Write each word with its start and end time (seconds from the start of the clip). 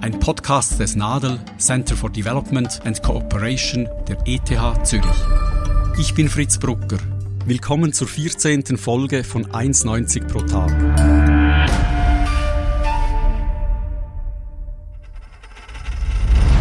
Ein 0.00 0.20
Podcast 0.20 0.78
des 0.78 0.94
NADEL 0.94 1.40
Center 1.58 1.96
for 1.96 2.08
Development 2.08 2.80
and 2.84 3.02
Cooperation 3.02 3.88
der 4.06 4.16
ETH 4.26 4.86
Zürich. 4.86 5.04
Ich 5.98 6.14
bin 6.14 6.28
Fritz 6.28 6.56
Brucker. 6.56 6.98
Willkommen 7.46 7.92
zur 7.92 8.06
14. 8.06 8.76
Folge 8.76 9.24
von 9.24 9.46
1,90 9.46 10.28
pro 10.28 10.40
Tag. 10.42 10.70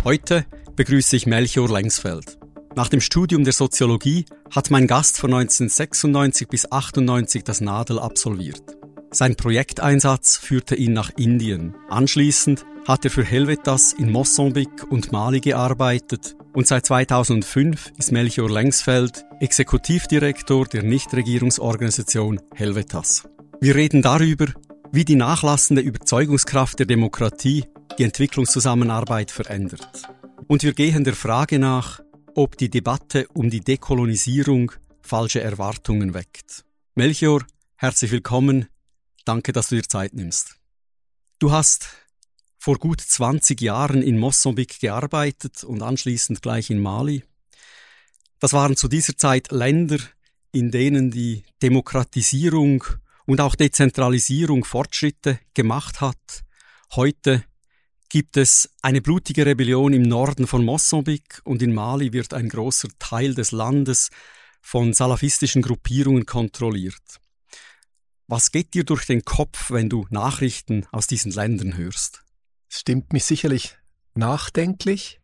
Heute 0.03 0.45
begrüße 0.75 1.15
ich 1.15 1.27
Melchior 1.27 1.69
Lengsfeld. 1.69 2.39
Nach 2.75 2.89
dem 2.89 3.01
Studium 3.01 3.43
der 3.43 3.53
Soziologie 3.53 4.25
hat 4.49 4.71
mein 4.71 4.87
Gast 4.87 5.17
von 5.17 5.31
1996 5.31 6.47
bis 6.47 6.71
98 6.71 7.43
das 7.43 7.61
Nadel 7.61 7.99
absolviert. 7.99 8.77
Sein 9.11 9.35
Projekteinsatz 9.35 10.37
führte 10.37 10.75
ihn 10.75 10.93
nach 10.93 11.11
Indien. 11.15 11.75
Anschließend 11.87 12.65
hat 12.87 13.03
er 13.03 13.11
für 13.11 13.23
Helvetas 13.23 13.91
in 13.91 14.09
Mosambik 14.09 14.89
und 14.89 15.11
Mali 15.11 15.41
gearbeitet 15.41 16.37
und 16.53 16.67
seit 16.67 16.85
2005 16.85 17.91
ist 17.97 18.13
Melchior 18.13 18.49
Lengsfeld 18.49 19.25
Exekutivdirektor 19.41 20.65
der 20.67 20.83
Nichtregierungsorganisation 20.83 22.39
Helvetas. 22.55 23.27
Wir 23.59 23.75
reden 23.75 24.01
darüber, 24.01 24.47
wie 24.93 25.03
die 25.03 25.17
nachlassende 25.17 25.81
Überzeugungskraft 25.81 26.79
der 26.79 26.85
Demokratie 26.85 27.65
die 27.99 28.03
Entwicklungszusammenarbeit 28.03 29.31
verändert. 29.31 30.03
Und 30.47 30.63
wir 30.63 30.71
gehen 30.71 31.03
der 31.03 31.15
Frage 31.15 31.59
nach, 31.59 31.99
ob 32.35 32.57
die 32.57 32.69
Debatte 32.69 33.27
um 33.33 33.49
die 33.49 33.59
Dekolonisierung 33.59 34.71
falsche 35.01 35.41
Erwartungen 35.41 36.13
weckt. 36.13 36.63
Melchior, 36.95 37.43
herzlich 37.75 38.11
willkommen. 38.11 38.67
Danke, 39.25 39.51
dass 39.51 39.67
du 39.67 39.75
dir 39.75 39.83
Zeit 39.83 40.13
nimmst. 40.13 40.55
Du 41.37 41.51
hast 41.51 42.06
vor 42.57 42.77
gut 42.77 43.01
20 43.01 43.61
Jahren 43.61 44.01
in 44.01 44.17
Mosambik 44.17 44.79
gearbeitet 44.79 45.63
und 45.63 45.81
anschließend 45.81 46.41
gleich 46.41 46.69
in 46.69 46.79
Mali. 46.79 47.23
Das 48.39 48.53
waren 48.53 48.75
zu 48.75 48.87
dieser 48.87 49.15
Zeit 49.15 49.51
Länder, 49.51 49.97
in 50.51 50.71
denen 50.71 51.11
die 51.11 51.43
Demokratisierung 51.61 52.83
und 53.25 53.41
auch 53.41 53.55
Dezentralisierung 53.55 54.63
Fortschritte 54.63 55.39
gemacht 55.53 56.01
hat. 56.01 56.43
Heute 56.95 57.43
gibt 58.09 58.37
es 58.37 58.69
eine 58.81 59.01
blutige 59.01 59.45
Rebellion 59.45 59.93
im 59.93 60.03
Norden 60.03 60.47
von 60.47 60.63
Mosambik 60.63 61.41
und 61.43 61.61
in 61.61 61.73
Mali 61.73 62.13
wird 62.13 62.33
ein 62.33 62.49
großer 62.49 62.89
Teil 62.99 63.35
des 63.35 63.51
Landes 63.51 64.09
von 64.61 64.93
salafistischen 64.93 65.61
Gruppierungen 65.61 66.25
kontrolliert. 66.25 67.19
Was 68.27 68.51
geht 68.51 68.73
dir 68.73 68.83
durch 68.83 69.05
den 69.05 69.23
Kopf, 69.23 69.71
wenn 69.71 69.89
du 69.89 70.05
Nachrichten 70.09 70.85
aus 70.91 71.07
diesen 71.07 71.31
Ländern 71.31 71.77
hörst? 71.77 72.23
Stimmt 72.79 73.11
mich 73.11 73.25
sicherlich 73.25 73.75
nachdenklich. 74.13 75.19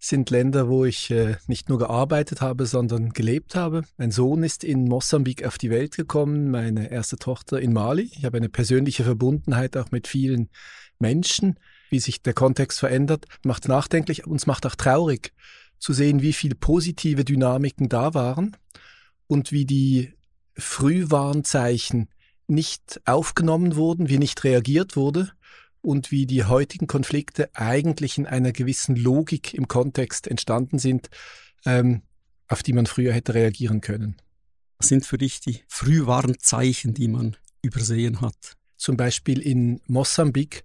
Es 0.00 0.08
sind 0.08 0.30
Länder, 0.30 0.68
wo 0.68 0.84
ich 0.84 1.12
äh, 1.12 1.36
nicht 1.46 1.68
nur 1.68 1.78
gearbeitet 1.78 2.40
habe, 2.40 2.66
sondern 2.66 3.10
gelebt 3.10 3.54
habe. 3.54 3.82
Mein 3.98 4.10
Sohn 4.10 4.42
ist 4.42 4.64
in 4.64 4.88
Mosambik 4.88 5.46
auf 5.46 5.58
die 5.58 5.70
Welt 5.70 5.96
gekommen, 5.96 6.50
meine 6.50 6.90
erste 6.90 7.16
Tochter 7.16 7.60
in 7.60 7.72
Mali. 7.72 8.10
Ich 8.16 8.24
habe 8.24 8.38
eine 8.38 8.48
persönliche 8.48 9.04
Verbundenheit 9.04 9.76
auch 9.76 9.92
mit 9.92 10.08
vielen 10.08 10.50
Menschen 10.98 11.60
wie 11.88 12.00
sich 12.00 12.20
der 12.20 12.34
Kontext 12.34 12.80
verändert, 12.80 13.26
macht 13.44 13.68
nachdenklich 13.68 14.26
und 14.26 14.36
es 14.36 14.46
macht 14.46 14.66
auch 14.66 14.74
traurig 14.74 15.32
zu 15.78 15.92
sehen, 15.92 16.20
wie 16.20 16.32
viele 16.32 16.56
positive 16.56 17.24
Dynamiken 17.24 17.88
da 17.88 18.12
waren 18.12 18.56
und 19.28 19.52
wie 19.52 19.64
die 19.64 20.14
Frühwarnzeichen 20.56 22.08
nicht 22.48 23.00
aufgenommen 23.04 23.76
wurden, 23.76 24.08
wie 24.08 24.18
nicht 24.18 24.42
reagiert 24.42 24.96
wurde 24.96 25.30
und 25.88 26.10
wie 26.10 26.26
die 26.26 26.44
heutigen 26.44 26.86
Konflikte 26.86 27.48
eigentlich 27.54 28.18
in 28.18 28.26
einer 28.26 28.52
gewissen 28.52 28.94
Logik 28.94 29.54
im 29.54 29.68
Kontext 29.68 30.26
entstanden 30.26 30.78
sind, 30.78 31.08
ähm, 31.64 32.02
auf 32.46 32.62
die 32.62 32.74
man 32.74 32.84
früher 32.84 33.14
hätte 33.14 33.32
reagieren 33.32 33.80
können. 33.80 34.16
Was 34.76 34.88
sind 34.88 35.06
für 35.06 35.16
dich 35.16 35.40
die 35.40 35.62
Frühwarnzeichen, 35.66 36.92
die 36.92 37.08
man 37.08 37.38
übersehen 37.62 38.20
hat? 38.20 38.58
Zum 38.76 38.98
Beispiel 38.98 39.40
in 39.40 39.80
Mosambik 39.86 40.64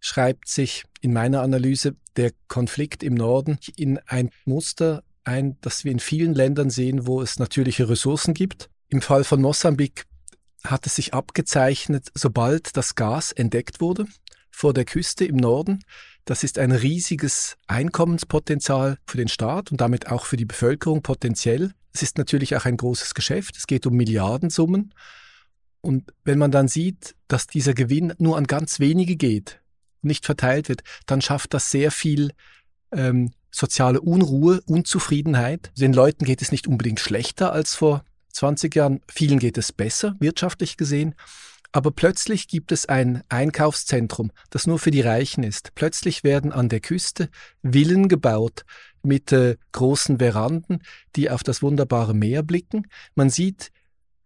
schreibt 0.00 0.48
sich 0.48 0.84
in 1.02 1.12
meiner 1.12 1.42
Analyse 1.42 1.94
der 2.16 2.32
Konflikt 2.48 3.02
im 3.02 3.12
Norden 3.12 3.58
in 3.76 3.98
ein 4.06 4.30
Muster 4.46 5.04
ein, 5.22 5.58
das 5.60 5.84
wir 5.84 5.92
in 5.92 6.00
vielen 6.00 6.32
Ländern 6.32 6.70
sehen, 6.70 7.06
wo 7.06 7.20
es 7.20 7.38
natürliche 7.38 7.90
Ressourcen 7.90 8.32
gibt. 8.32 8.70
Im 8.88 9.02
Fall 9.02 9.24
von 9.24 9.42
Mosambik 9.42 10.06
hat 10.64 10.86
es 10.86 10.96
sich 10.96 11.12
abgezeichnet, 11.12 12.10
sobald 12.14 12.74
das 12.78 12.94
Gas 12.94 13.32
entdeckt 13.32 13.82
wurde 13.82 14.06
vor 14.52 14.72
der 14.72 14.84
Küste 14.84 15.24
im 15.24 15.36
Norden. 15.36 15.82
Das 16.24 16.44
ist 16.44 16.58
ein 16.58 16.70
riesiges 16.70 17.56
Einkommenspotenzial 17.66 18.98
für 19.06 19.16
den 19.16 19.28
Staat 19.28 19.72
und 19.72 19.80
damit 19.80 20.06
auch 20.06 20.26
für 20.26 20.36
die 20.36 20.44
Bevölkerung 20.44 21.02
potenziell. 21.02 21.72
Es 21.92 22.02
ist 22.02 22.16
natürlich 22.16 22.54
auch 22.56 22.64
ein 22.64 22.76
großes 22.76 23.14
Geschäft. 23.14 23.56
Es 23.56 23.66
geht 23.66 23.86
um 23.86 23.94
Milliardensummen. 23.94 24.94
Und 25.80 26.12
wenn 26.22 26.38
man 26.38 26.52
dann 26.52 26.68
sieht, 26.68 27.16
dass 27.26 27.48
dieser 27.48 27.74
Gewinn 27.74 28.14
nur 28.18 28.36
an 28.36 28.46
ganz 28.46 28.78
wenige 28.78 29.16
geht, 29.16 29.60
nicht 30.00 30.24
verteilt 30.24 30.68
wird, 30.68 30.82
dann 31.06 31.20
schafft 31.20 31.54
das 31.54 31.70
sehr 31.70 31.90
viel 31.90 32.32
ähm, 32.92 33.32
soziale 33.50 34.00
Unruhe, 34.00 34.60
Unzufriedenheit. 34.66 35.72
Den 35.76 35.92
Leuten 35.92 36.24
geht 36.24 36.40
es 36.40 36.52
nicht 36.52 36.68
unbedingt 36.68 37.00
schlechter 37.00 37.52
als 37.52 37.74
vor 37.74 38.04
20 38.32 38.74
Jahren, 38.74 39.00
vielen 39.08 39.38
geht 39.38 39.58
es 39.58 39.72
besser, 39.72 40.16
wirtschaftlich 40.18 40.76
gesehen. 40.76 41.14
Aber 41.72 41.90
plötzlich 41.90 42.48
gibt 42.48 42.70
es 42.70 42.86
ein 42.86 43.22
Einkaufszentrum, 43.30 44.30
das 44.50 44.66
nur 44.66 44.78
für 44.78 44.90
die 44.90 45.00
Reichen 45.00 45.42
ist. 45.42 45.74
Plötzlich 45.74 46.22
werden 46.22 46.52
an 46.52 46.68
der 46.68 46.80
Küste 46.80 47.30
Villen 47.62 48.08
gebaut 48.08 48.64
mit 49.02 49.32
äh, 49.32 49.56
großen 49.72 50.18
Veranden, 50.18 50.80
die 51.16 51.30
auf 51.30 51.42
das 51.42 51.62
wunderbare 51.62 52.14
Meer 52.14 52.42
blicken. 52.42 52.86
Man 53.14 53.30
sieht 53.30 53.72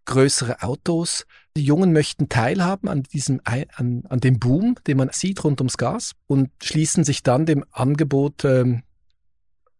größere 0.05 0.61
Autos. 0.61 1.25
Die 1.55 1.63
Jungen 1.63 1.93
möchten 1.93 2.29
teilhaben 2.29 2.89
an 2.89 3.03
diesem, 3.03 3.41
an, 3.43 4.03
an 4.07 4.19
dem 4.19 4.39
Boom, 4.39 4.75
den 4.85 4.97
man 4.97 5.09
sieht 5.11 5.43
rund 5.43 5.61
ums 5.61 5.77
Gas 5.77 6.13
und 6.27 6.49
schließen 6.61 7.03
sich 7.03 7.23
dann 7.23 7.45
dem 7.45 7.63
Angebot 7.71 8.43
ähm, 8.45 8.83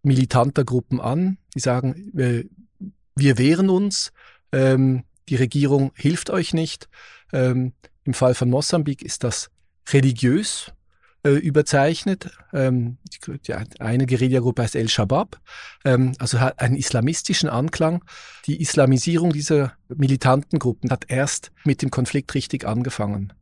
militanter 0.04 0.64
Gruppen 0.64 1.02
an, 1.02 1.38
die 1.56 1.60
sagen, 1.60 2.18
äh, 2.18 2.46
wir 3.16 3.38
wehren 3.38 3.70
uns, 3.70 4.12
ähm, 4.52 5.04
die 5.30 5.36
Regierung 5.36 5.92
hilft 5.96 6.30
euch 6.30 6.54
nicht. 6.54 6.88
Ähm, 7.34 7.74
Im 8.04 8.14
Fall 8.14 8.36
von 8.36 8.50
Mosambik 8.50 9.02
ist 9.02 9.24
das 9.24 9.50
religiös 9.92 10.72
äh, 11.24 11.32
überzeichnet. 11.32 12.30
Ähm, 12.54 12.98
die, 13.48 13.54
eine 13.54 14.06
Guerillagruppe 14.06 14.64
heißt 14.64 14.76
El 14.76 14.90
Shabab, 14.90 15.40
ähm, 15.86 16.14
also 16.20 16.40
hat 16.40 16.60
einen 16.60 16.76
islamistischen 16.76 17.50
Anklang. 17.50 18.04
Die 18.46 18.62
Islamisierung 18.62 19.32
dieser 19.32 19.74
militanten 19.90 20.60
Gruppen 20.60 20.92
hat 20.92 21.06
erst 21.10 21.52
mit 21.66 21.82
dem 21.82 21.92
Konflikt 21.92 22.34
richtig 22.34 22.66
angefangen. 22.66 23.34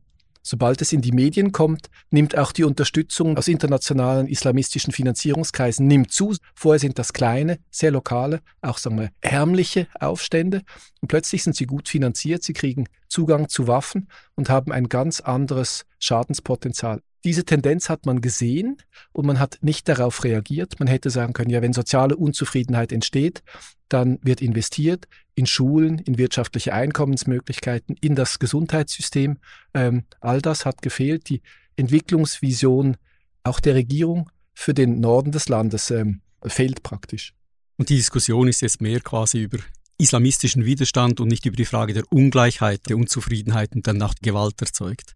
Sobald 0.48 0.80
es 0.80 0.92
in 0.92 1.00
die 1.00 1.10
Medien 1.10 1.50
kommt, 1.50 1.90
nimmt 2.10 2.38
auch 2.38 2.52
die 2.52 2.62
Unterstützung 2.62 3.36
aus 3.36 3.48
internationalen 3.48 4.28
islamistischen 4.28 4.92
Finanzierungskreisen 4.92 5.88
nimmt 5.88 6.12
zu. 6.12 6.36
Vorher 6.54 6.78
sind 6.78 7.00
das 7.00 7.12
kleine, 7.12 7.58
sehr 7.68 7.90
lokale, 7.90 8.42
auch 8.60 8.78
sagen 8.78 8.96
wir 8.96 9.10
ärmliche 9.20 9.88
Aufstände 9.98 10.62
und 11.00 11.08
plötzlich 11.08 11.42
sind 11.42 11.56
sie 11.56 11.66
gut 11.66 11.88
finanziert, 11.88 12.44
sie 12.44 12.52
kriegen 12.52 12.86
Zugang 13.08 13.48
zu 13.48 13.66
Waffen 13.66 14.08
und 14.36 14.48
haben 14.48 14.70
ein 14.70 14.88
ganz 14.88 15.20
anderes 15.20 15.84
Schadenspotenzial. 15.98 17.00
Diese 17.26 17.44
Tendenz 17.44 17.88
hat 17.88 18.06
man 18.06 18.20
gesehen 18.20 18.76
und 19.12 19.26
man 19.26 19.40
hat 19.40 19.58
nicht 19.60 19.88
darauf 19.88 20.22
reagiert. 20.22 20.78
Man 20.78 20.86
hätte 20.86 21.10
sagen 21.10 21.32
können, 21.32 21.50
ja, 21.50 21.60
wenn 21.60 21.72
soziale 21.72 22.16
Unzufriedenheit 22.16 22.92
entsteht, 22.92 23.42
dann 23.88 24.20
wird 24.22 24.40
investiert 24.40 25.08
in 25.34 25.44
Schulen, 25.46 25.98
in 25.98 26.18
wirtschaftliche 26.18 26.72
Einkommensmöglichkeiten, 26.72 27.96
in 28.00 28.14
das 28.14 28.38
Gesundheitssystem. 28.38 29.38
Ähm, 29.74 30.04
all 30.20 30.40
das 30.40 30.64
hat 30.64 30.82
gefehlt. 30.82 31.28
Die 31.28 31.42
Entwicklungsvision 31.74 32.96
auch 33.42 33.58
der 33.58 33.74
Regierung 33.74 34.30
für 34.54 34.72
den 34.72 35.00
Norden 35.00 35.32
des 35.32 35.48
Landes 35.48 35.90
ähm, 35.90 36.20
fehlt 36.44 36.84
praktisch. 36.84 37.34
Und 37.76 37.88
die 37.88 37.96
Diskussion 37.96 38.46
ist 38.46 38.62
jetzt 38.62 38.80
mehr 38.80 39.00
quasi 39.00 39.42
über 39.42 39.58
islamistischen 39.98 40.64
Widerstand 40.64 41.18
und 41.18 41.26
nicht 41.26 41.44
über 41.44 41.56
die 41.56 41.64
Frage 41.64 41.92
der 41.92 42.04
Ungleichheit, 42.12 42.88
der 42.88 42.96
Unzufriedenheit 42.96 43.74
und 43.74 43.88
dann 43.88 44.00
auch 44.00 44.14
Gewalt 44.22 44.60
erzeugt. 44.60 45.15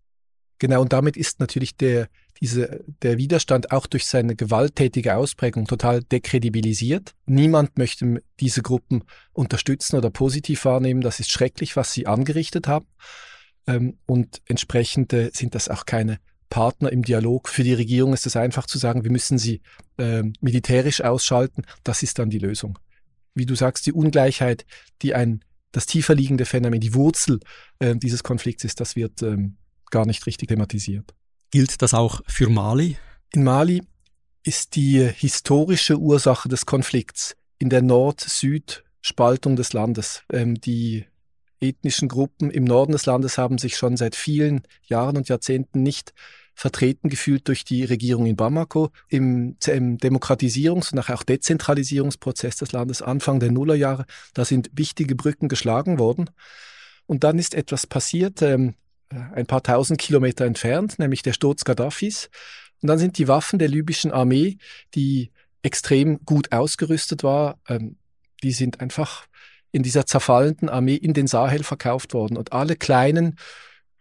Genau, 0.60 0.82
und 0.82 0.92
damit 0.92 1.16
ist 1.16 1.40
natürlich 1.40 1.74
der, 1.76 2.08
diese, 2.40 2.84
der 3.02 3.16
Widerstand 3.16 3.72
auch 3.72 3.86
durch 3.86 4.06
seine 4.06 4.36
gewalttätige 4.36 5.16
Ausprägung 5.16 5.66
total 5.66 6.02
dekredibilisiert. 6.02 7.14
Niemand 7.24 7.78
möchte 7.78 8.22
diese 8.40 8.60
Gruppen 8.62 9.02
unterstützen 9.32 9.96
oder 9.96 10.10
positiv 10.10 10.66
wahrnehmen. 10.66 11.00
Das 11.00 11.18
ist 11.18 11.32
schrecklich, 11.32 11.76
was 11.76 11.92
sie 11.92 12.06
angerichtet 12.06 12.68
haben. 12.68 12.86
Ähm, 13.66 13.98
und 14.04 14.42
entsprechend 14.44 15.12
sind 15.32 15.54
das 15.54 15.70
auch 15.70 15.86
keine 15.86 16.20
Partner 16.50 16.92
im 16.92 17.02
Dialog. 17.02 17.48
Für 17.48 17.64
die 17.64 17.74
Regierung 17.74 18.12
ist 18.12 18.26
es 18.26 18.36
einfach 18.36 18.66
zu 18.66 18.76
sagen, 18.76 19.02
wir 19.02 19.10
müssen 19.10 19.38
sie 19.38 19.62
äh, 19.96 20.24
militärisch 20.42 21.00
ausschalten. 21.00 21.62
Das 21.84 22.02
ist 22.02 22.18
dann 22.18 22.28
die 22.28 22.38
Lösung. 22.38 22.78
Wie 23.34 23.46
du 23.46 23.54
sagst, 23.54 23.86
die 23.86 23.92
Ungleichheit, 23.92 24.66
die 25.00 25.14
ein 25.14 25.42
das 25.72 25.86
tiefer 25.86 26.14
liegende 26.16 26.44
Phänomen, 26.44 26.80
die 26.80 26.94
Wurzel 26.94 27.40
äh, 27.78 27.94
dieses 27.96 28.24
Konflikts 28.24 28.64
ist, 28.64 28.80
das 28.80 28.96
wird 28.96 29.22
ähm, 29.22 29.56
gar 29.90 30.06
nicht 30.06 30.26
richtig 30.26 30.48
thematisiert. 30.48 31.14
Gilt 31.50 31.82
das 31.82 31.94
auch 31.94 32.20
für 32.26 32.48
Mali? 32.48 32.96
In 33.32 33.44
Mali 33.44 33.82
ist 34.42 34.76
die 34.76 35.06
historische 35.06 35.98
Ursache 35.98 36.48
des 36.48 36.66
Konflikts 36.66 37.36
in 37.58 37.68
der 37.68 37.82
Nord-Süd-Spaltung 37.82 39.56
des 39.56 39.72
Landes. 39.72 40.22
Ähm, 40.32 40.60
die 40.60 41.04
ethnischen 41.60 42.08
Gruppen 42.08 42.50
im 42.50 42.64
Norden 42.64 42.92
des 42.92 43.06
Landes 43.06 43.36
haben 43.36 43.58
sich 43.58 43.76
schon 43.76 43.96
seit 43.96 44.16
vielen 44.16 44.62
Jahren 44.82 45.16
und 45.16 45.28
Jahrzehnten 45.28 45.82
nicht 45.82 46.14
vertreten 46.54 47.08
gefühlt 47.08 47.48
durch 47.48 47.64
die 47.64 47.84
Regierung 47.84 48.26
in 48.26 48.36
Bamako. 48.36 48.90
Im, 49.08 49.56
im 49.66 49.98
Demokratisierungs- 49.98 50.92
und 50.92 50.94
nachher 50.94 51.16
auch 51.16 51.22
Dezentralisierungsprozess 51.22 52.56
des 52.56 52.72
Landes 52.72 53.02
Anfang 53.02 53.40
der 53.40 53.50
Nullerjahre, 53.50 54.06
da 54.34 54.44
sind 54.44 54.70
wichtige 54.72 55.14
Brücken 55.14 55.48
geschlagen 55.48 55.98
worden. 55.98 56.30
Und 57.06 57.24
dann 57.24 57.38
ist 57.38 57.54
etwas 57.54 57.86
passiert, 57.86 58.42
ähm, 58.42 58.74
ein 59.10 59.46
paar 59.46 59.62
tausend 59.62 60.00
Kilometer 60.00 60.44
entfernt, 60.44 60.98
nämlich 60.98 61.22
der 61.22 61.32
Sturz 61.32 61.64
Gaddafis. 61.64 62.30
Und 62.82 62.88
dann 62.88 62.98
sind 62.98 63.18
die 63.18 63.28
Waffen 63.28 63.58
der 63.58 63.68
libyschen 63.68 64.12
Armee, 64.12 64.58
die 64.94 65.32
extrem 65.62 66.24
gut 66.24 66.52
ausgerüstet 66.52 67.22
war, 67.22 67.58
ähm, 67.68 67.96
die 68.42 68.52
sind 68.52 68.80
einfach 68.80 69.26
in 69.72 69.82
dieser 69.82 70.06
zerfallenden 70.06 70.68
Armee 70.68 70.94
in 70.94 71.12
den 71.12 71.26
Sahel 71.26 71.62
verkauft 71.62 72.14
worden. 72.14 72.36
Und 72.36 72.52
alle 72.52 72.76
kleinen 72.76 73.36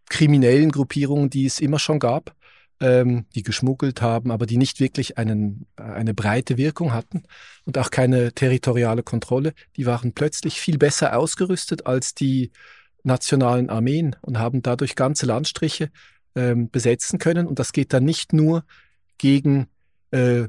kriminellen 0.09 0.71
Gruppierungen, 0.71 1.29
die 1.29 1.45
es 1.45 1.59
immer 1.59 1.77
schon 1.77 1.99
gab, 1.99 2.35
ähm, 2.79 3.25
die 3.35 3.43
geschmuggelt 3.43 4.01
haben, 4.01 4.31
aber 4.31 4.45
die 4.45 4.57
nicht 4.57 4.79
wirklich 4.79 5.17
einen, 5.17 5.67
eine 5.75 6.13
breite 6.13 6.57
Wirkung 6.57 6.93
hatten 6.93 7.23
und 7.65 7.77
auch 7.77 7.91
keine 7.91 8.31
territoriale 8.31 9.03
Kontrolle, 9.03 9.53
die 9.75 9.85
waren 9.85 10.13
plötzlich 10.13 10.59
viel 10.59 10.77
besser 10.77 11.17
ausgerüstet 11.17 11.85
als 11.85 12.15
die 12.15 12.51
nationalen 13.03 13.69
Armeen 13.69 14.15
und 14.21 14.39
haben 14.39 14.61
dadurch 14.61 14.95
ganze 14.95 15.25
Landstriche 15.25 15.89
ähm, 16.35 16.69
besetzen 16.69 17.19
können. 17.19 17.47
Und 17.47 17.59
das 17.59 17.71
geht 17.71 17.93
dann 17.93 18.05
nicht 18.05 18.33
nur 18.33 18.63
gegen 19.17 19.67
äh, 20.11 20.47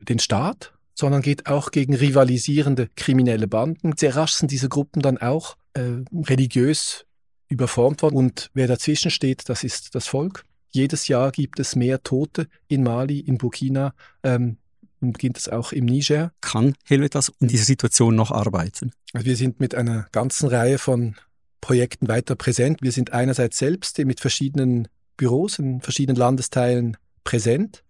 den 0.00 0.18
Staat, 0.18 0.72
sondern 0.94 1.22
geht 1.22 1.46
auch 1.46 1.70
gegen 1.70 1.94
rivalisierende 1.94 2.88
kriminelle 2.96 3.48
Banden. 3.48 3.96
Sehr 3.96 4.16
rasch 4.16 4.32
sind 4.32 4.50
diese 4.50 4.68
Gruppen 4.68 5.02
dann 5.02 5.18
auch 5.18 5.56
äh, 5.74 6.02
religiös 6.12 7.04
überformt 7.48 8.02
worden. 8.02 8.16
Und 8.16 8.50
wer 8.54 8.66
dazwischen 8.66 9.10
steht, 9.10 9.48
das 9.48 9.64
ist 9.64 9.94
das 9.94 10.06
Volk. 10.06 10.44
Jedes 10.70 11.08
Jahr 11.08 11.30
gibt 11.30 11.60
es 11.60 11.76
mehr 11.76 12.02
Tote 12.02 12.48
in 12.68 12.82
Mali, 12.82 13.20
in 13.20 13.38
Burkina, 13.38 13.94
ähm, 14.22 14.56
und 15.00 15.12
beginnt 15.12 15.38
es 15.38 15.48
auch 15.48 15.72
im 15.72 15.84
Niger. 15.84 16.32
Kann 16.40 16.74
Helvetas 16.84 17.30
in 17.38 17.48
dieser 17.48 17.64
Situation 17.64 18.14
noch 18.14 18.30
arbeiten? 18.30 18.92
Also 19.12 19.26
wir 19.26 19.36
sind 19.36 19.60
mit 19.60 19.74
einer 19.74 20.06
ganzen 20.12 20.48
Reihe 20.48 20.78
von 20.78 21.16
Projekten 21.64 22.08
weiter 22.08 22.34
präsent. 22.36 22.82
Wir 22.82 22.92
sind 22.92 23.14
einerseits 23.14 23.56
selbst 23.56 23.96
mit 23.96 24.20
verschiedenen 24.20 24.86
Büros 25.16 25.58
in 25.58 25.80
verschiedenen 25.80 26.18
Landesteilen 26.18 26.98
präsent. 27.24 27.84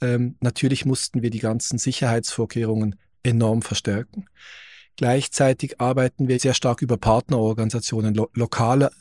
Ähm, 0.00 0.36
natürlich 0.40 0.86
mussten 0.86 1.20
wir 1.20 1.28
die 1.28 1.40
ganzen 1.40 1.76
Sicherheitsvorkehrungen 1.76 2.94
enorm 3.22 3.60
verstärken. 3.60 4.30
Gleichzeitig 4.96 5.78
arbeiten 5.78 6.26
wir 6.26 6.40
sehr 6.40 6.54
stark 6.54 6.80
über 6.80 6.96
Partnerorganisationen, 6.96 8.14
lo 8.14 8.30
lokale 8.32 8.92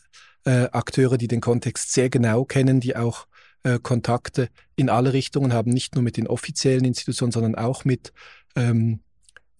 äh, 0.44 0.68
Akteure, 0.74 1.18
die 1.18 1.30
den 1.30 1.40
Kontext 1.40 1.94
sehr 1.94 2.10
genau 2.10 2.44
kennen, 2.44 2.82
die 2.82 2.98
auch 2.98 3.28
äh, 3.64 3.80
Kontakte 3.80 4.50
in 4.76 4.90
alle 4.90 5.14
Richtungen 5.14 5.54
haben, 5.54 5.72
nicht 5.72 5.96
nur 5.96 6.04
mit 6.04 6.18
den 6.18 6.28
offiziellen 6.28 6.84
Institutionen, 6.84 7.32
sondern 7.32 7.56
auch 7.56 7.86
mit 7.86 8.12
ähm, 8.58 9.00
äh, 9.00 9.07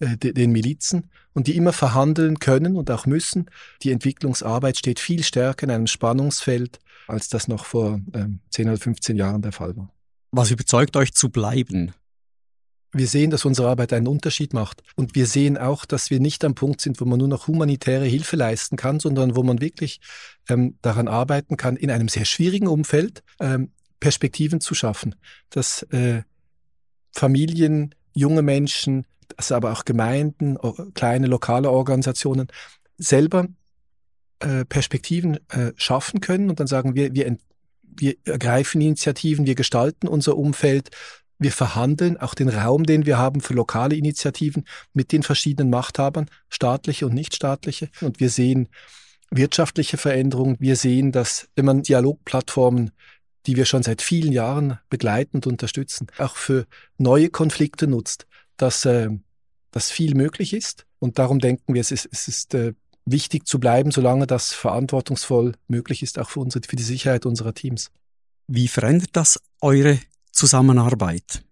den 0.00 0.52
Milizen 0.52 1.10
und 1.32 1.46
die 1.46 1.56
immer 1.56 1.72
verhandeln 1.72 2.38
können 2.38 2.76
und 2.76 2.90
auch 2.90 3.06
müssen. 3.06 3.50
Die 3.82 3.90
Entwicklungsarbeit 3.90 4.76
steht 4.76 5.00
viel 5.00 5.22
stärker 5.22 5.64
in 5.64 5.70
einem 5.70 5.86
Spannungsfeld, 5.86 6.78
als 7.06 7.28
das 7.28 7.48
noch 7.48 7.64
vor 7.64 8.00
ähm, 8.14 8.40
10 8.50 8.68
oder 8.68 8.78
15 8.78 9.16
Jahren 9.16 9.42
der 9.42 9.52
Fall 9.52 9.76
war. 9.76 9.92
Was 10.30 10.50
überzeugt 10.50 10.96
euch 10.96 11.14
zu 11.14 11.30
bleiben? 11.30 11.92
Wir 12.92 13.06
sehen, 13.06 13.30
dass 13.30 13.44
unsere 13.44 13.68
Arbeit 13.68 13.92
einen 13.92 14.06
Unterschied 14.06 14.54
macht. 14.54 14.82
Und 14.96 15.14
wir 15.14 15.26
sehen 15.26 15.58
auch, 15.58 15.84
dass 15.84 16.10
wir 16.10 16.20
nicht 16.20 16.44
am 16.44 16.54
Punkt 16.54 16.80
sind, 16.80 17.00
wo 17.00 17.04
man 17.04 17.18
nur 17.18 17.28
noch 17.28 17.46
humanitäre 17.46 18.06
Hilfe 18.06 18.36
leisten 18.36 18.76
kann, 18.76 18.98
sondern 18.98 19.36
wo 19.36 19.42
man 19.42 19.60
wirklich 19.60 20.00
ähm, 20.48 20.78
daran 20.80 21.06
arbeiten 21.06 21.56
kann, 21.56 21.76
in 21.76 21.90
einem 21.90 22.08
sehr 22.08 22.24
schwierigen 22.24 22.66
Umfeld 22.66 23.22
ähm, 23.40 23.72
Perspektiven 24.00 24.60
zu 24.60 24.74
schaffen. 24.74 25.16
Dass 25.50 25.82
äh, 25.84 26.22
Familien, 27.12 27.94
junge 28.14 28.42
Menschen, 28.42 29.06
dass 29.36 29.52
aber 29.52 29.72
auch 29.72 29.84
Gemeinden, 29.84 30.56
kleine 30.94 31.26
lokale 31.26 31.70
Organisationen 31.70 32.48
selber 32.96 33.46
äh, 34.40 34.64
Perspektiven 34.64 35.38
äh, 35.48 35.72
schaffen 35.76 36.20
können 36.20 36.50
und 36.50 36.60
dann 36.60 36.66
sagen 36.66 36.94
wir, 36.94 37.14
wir, 37.14 37.36
wir 37.82 38.14
ergreifen 38.24 38.80
Initiativen, 38.80 39.46
wir 39.46 39.54
gestalten 39.54 40.08
unser 40.08 40.36
Umfeld, 40.36 40.90
wir 41.38 41.52
verhandeln 41.52 42.16
auch 42.16 42.34
den 42.34 42.48
Raum, 42.48 42.84
den 42.84 43.06
wir 43.06 43.18
haben 43.18 43.40
für 43.40 43.54
lokale 43.54 43.94
Initiativen 43.94 44.64
mit 44.92 45.12
den 45.12 45.22
verschiedenen 45.22 45.70
Machthabern, 45.70 46.28
staatliche 46.48 47.06
und 47.06 47.14
nichtstaatliche. 47.14 47.90
Und 48.00 48.18
wir 48.18 48.28
sehen 48.28 48.68
wirtschaftliche 49.30 49.98
Veränderungen. 49.98 50.56
Wir 50.58 50.74
sehen, 50.74 51.12
dass 51.12 51.48
wenn 51.54 51.64
man 51.64 51.82
Dialogplattformen, 51.82 52.90
die 53.46 53.56
wir 53.56 53.66
schon 53.66 53.82
seit 53.84 54.02
vielen 54.02 54.32
Jahren 54.32 54.78
begleiten 54.90 55.38
und 55.38 55.46
unterstützen, 55.46 56.08
auch 56.18 56.36
für 56.36 56.66
neue 56.96 57.30
Konflikte 57.30 57.86
nutzt, 57.86 58.26
dass, 58.62 58.84
äh, 58.84 59.08
dass 59.70 59.90
viel 59.90 60.14
möglich 60.14 60.52
ist. 60.52 60.86
Und 60.98 61.18
darum 61.18 61.38
denken 61.38 61.74
wir, 61.74 61.80
es 61.80 61.90
ist, 61.90 62.08
es 62.10 62.28
ist 62.28 62.54
äh, 62.54 62.74
wichtig 63.04 63.46
zu 63.46 63.58
bleiben, 63.58 63.90
solange 63.90 64.26
das 64.26 64.52
verantwortungsvoll 64.52 65.54
möglich 65.66 66.02
ist, 66.02 66.18
auch 66.18 66.30
für, 66.30 66.40
unsere, 66.40 66.66
für 66.66 66.76
die 66.76 66.82
Sicherheit 66.82 67.26
unserer 67.26 67.54
Teams. 67.54 67.90
Wie 68.46 68.68
verändert 68.68 69.10
das 69.12 69.40
eure 69.60 69.98
Zusammenarbeit 70.32 71.42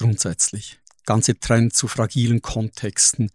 grundsätzlich. 0.00 0.80
Ganze 1.04 1.38
Trend 1.38 1.74
zu 1.74 1.86
fragilen 1.88 2.40
Kontexten. 2.40 3.30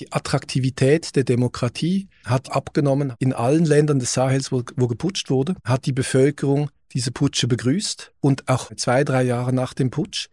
Die 0.00 0.12
Attraktivität 0.12 1.14
der 1.14 1.22
Demokratie 1.22 2.08
hat 2.24 2.50
abgenommen. 2.50 3.14
In 3.20 3.32
allen 3.32 3.64
Ländern 3.64 4.00
des 4.00 4.12
Sahels, 4.12 4.50
wo, 4.50 4.64
wo 4.76 4.88
geputscht 4.88 5.30
wurde, 5.30 5.54
hat 5.64 5.86
die 5.86 5.92
Bevölkerung 5.92 6.70
diese 6.92 7.12
Putsche 7.12 7.46
begrüßt. 7.46 8.12
Und 8.20 8.48
auch 8.48 8.74
zwei, 8.74 9.04
drei 9.04 9.22
Jahre 9.22 9.52
nach 9.52 9.72
dem 9.72 9.90
Putsch 9.90 10.28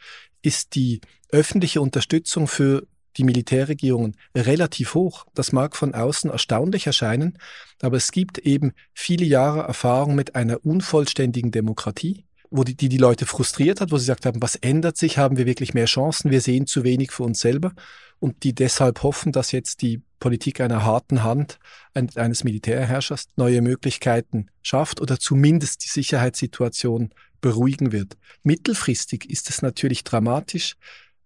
ist 0.45 0.75
die 0.75 1.01
öffentliche 1.29 1.81
Unterstützung 1.81 2.47
für 2.47 2.87
die 3.17 3.23
Militärregierungen 3.23 4.15
relativ 4.35 4.93
hoch. 4.93 5.25
Das 5.33 5.51
mag 5.51 5.75
von 5.75 5.93
außen 5.93 6.29
erstaunlich 6.29 6.87
erscheinen, 6.87 7.37
aber 7.81 7.97
es 7.97 8.11
gibt 8.11 8.39
eben 8.39 8.73
viele 8.93 9.25
Jahre 9.25 9.61
Erfahrung 9.61 10.15
mit 10.15 10.35
einer 10.35 10.65
unvollständigen 10.65 11.51
Demokratie 11.51 12.25
wo 12.51 12.63
die, 12.63 12.75
die, 12.75 12.89
die 12.89 12.97
Leute 12.97 13.25
frustriert 13.25 13.81
hat, 13.81 13.91
wo 13.91 13.97
sie 13.97 14.03
gesagt 14.03 14.25
haben, 14.25 14.41
was 14.41 14.55
ändert 14.55 14.97
sich, 14.97 15.17
haben 15.17 15.37
wir 15.37 15.45
wirklich 15.45 15.73
mehr 15.73 15.85
Chancen, 15.85 16.31
wir 16.31 16.41
sehen 16.41 16.67
zu 16.67 16.83
wenig 16.83 17.11
für 17.11 17.23
uns 17.23 17.39
selber. 17.39 17.73
Und 18.19 18.43
die 18.43 18.53
deshalb 18.53 19.03
hoffen, 19.03 19.31
dass 19.31 19.51
jetzt 19.51 19.81
die 19.81 20.01
Politik 20.19 20.61
einer 20.61 20.85
harten 20.85 21.23
Hand 21.23 21.59
eines 21.93 22.43
Militärherrschers 22.43 23.27
neue 23.35 23.61
Möglichkeiten 23.61 24.47
schafft 24.61 25.01
oder 25.01 25.19
zumindest 25.19 25.83
die 25.83 25.89
Sicherheitssituation 25.89 27.11
beruhigen 27.41 27.91
wird. 27.91 28.17
Mittelfristig 28.43 29.29
ist 29.29 29.49
es 29.49 29.61
natürlich 29.61 30.03
dramatisch, 30.03 30.75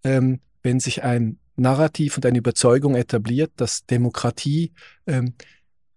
ähm, 0.03 0.39
wenn 0.63 0.79
sich 0.79 1.03
ein 1.03 1.39
Narrativ 1.55 2.15
und 2.17 2.25
eine 2.25 2.37
Überzeugung 2.37 2.95
etabliert, 2.95 3.51
dass 3.57 3.85
Demokratie 3.85 4.71
ähm, 5.07 5.33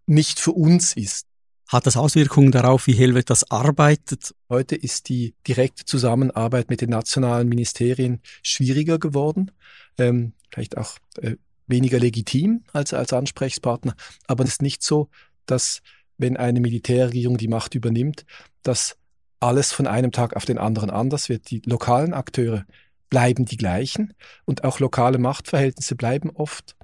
nicht 0.07 0.41
für 0.41 0.53
uns 0.53 0.95
ist. 0.95 1.27
Hat 1.69 1.87
das 1.87 1.97
Auswirkungen 1.97 2.53
darauf, 2.53 2.87
wie 2.87 2.93
Helvetas 2.93 3.51
arbeitet? 3.51 4.35
Heute 4.51 4.77
ist 4.77 5.09
die 5.09 5.35
direkte 5.47 5.85
Zusammenarbeit 5.85 6.69
mit 6.69 6.83
den 6.83 6.91
nationalen 6.91 7.49
Ministerien 7.49 8.21
schwieriger 8.43 8.99
geworden, 8.99 9.53
ähm, 9.97 10.35
vielleicht 10.51 10.77
auch 10.77 10.99
äh, 11.23 11.37
weniger 11.67 11.99
legitim 11.99 12.65
als, 12.73 12.93
als 12.93 13.13
Ansprechpartner. 13.13 13.95
Aber 14.27 14.45
es 14.45 14.51
ist 14.51 14.63
nicht 14.63 14.83
so, 14.83 15.09
dass 15.47 15.81
wenn 16.19 16.37
eine 16.37 16.61
Militärregierung 16.61 17.39
die 17.39 17.49
Macht 17.49 17.75
übernimmt, 17.75 18.27
dass 18.63 18.97
alles 19.43 19.73
von 19.73 19.87
einem 19.87 20.13
Tag 20.13 20.37
auf 20.37 20.45
den 20.45 20.59
anderen 20.59 20.91
anders 20.91 21.29
wird. 21.29 21.51
Die 21.51 21.63
lokalen 21.67 22.15
Akteure 22.15 22.65
bleiben 23.11 23.45
die 23.45 23.57
gleichen 23.57 24.15
und 24.45 24.65
auch 24.65 24.81
lokale 24.81 25.19
Machtverhältnisse 25.19 25.97
bleiben 25.97 26.31
oft 26.31 26.77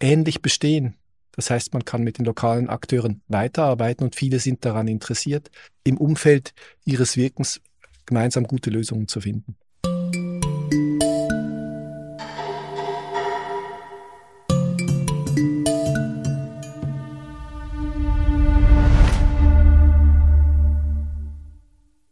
ähnlich 0.00 0.42
bestehen. 0.42 0.96
Das 1.32 1.50
heißt, 1.50 1.72
man 1.72 1.84
kann 1.84 2.02
mit 2.02 2.18
den 2.18 2.24
lokalen 2.24 2.68
Akteuren 2.68 3.22
weiterarbeiten 3.28 4.04
und 4.04 4.16
viele 4.16 4.40
sind 4.40 4.64
daran 4.64 4.88
interessiert, 4.88 5.50
im 5.84 5.96
Umfeld 5.96 6.54
ihres 6.84 7.16
Wirkens 7.16 7.60
gemeinsam 8.06 8.44
gute 8.44 8.70
Lösungen 8.70 9.06
zu 9.06 9.20
finden. 9.20 9.56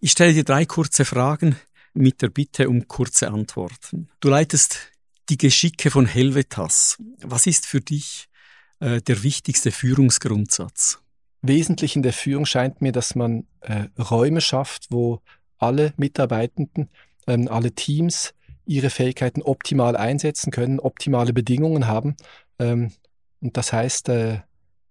Ich 0.07 0.13
stelle 0.13 0.33
dir 0.33 0.45
drei 0.45 0.67
kurze 0.67 1.05
Fragen 1.05 1.57
mit 1.93 2.23
der 2.23 2.29
Bitte 2.29 2.69
um 2.69 2.87
kurze 2.87 3.29
Antworten. 3.29 4.09
Du 4.21 4.29
leitest 4.29 4.93
die 5.31 5.37
Geschicke 5.37 5.91
von 5.91 6.07
Helvetas. 6.07 7.03
Was 7.23 7.49
ist 7.49 7.67
für 7.67 7.81
dich 7.81 8.29
äh, 8.79 9.01
der 9.01 9.25
wichtigste 9.25 9.73
Führungsgrundsatz? 9.73 11.01
Wesentlich 11.43 11.97
in 11.97 12.05
der 12.05 12.13
Führung 12.13 12.47
scheint 12.47 12.81
mir, 12.83 12.93
dass 12.93 13.17
man 13.17 13.49
äh, 13.63 13.87
Räume 14.01 14.41
schafft, 14.41 14.93
wo 14.93 15.23
alle 15.59 15.93
Mitarbeitenden, 15.97 16.89
ähm, 17.27 17.49
alle 17.49 17.73
Teams 17.73 18.33
ihre 18.65 18.91
Fähigkeiten 18.91 19.43
optimal 19.43 19.97
einsetzen 19.97 20.53
können, 20.53 20.79
optimale 20.79 21.33
Bedingungen 21.33 21.89
haben. 21.89 22.15
Ähm, 22.61 22.93
und 23.41 23.57
das 23.57 23.73
heißt, 23.73 24.09
äh, 24.11 24.39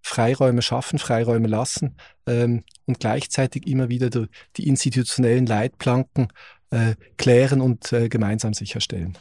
Freiräume 0.05 0.61
schaffen, 0.61 0.99
Freiräume 0.99 1.47
lassen 1.47 1.95
ähm, 2.27 2.63
und 2.85 2.99
gleichzeitig 2.99 3.65
immer 3.65 3.89
wieder 3.89 4.27
die 4.55 4.67
institutionellen 4.67 5.47
Leitplanken 5.47 6.27
äh, 6.69 6.93
klären 7.17 7.59
und 7.59 7.91
äh, 7.91 8.07
gemeinsam 8.07 8.53
sicherstellen. 8.53 9.17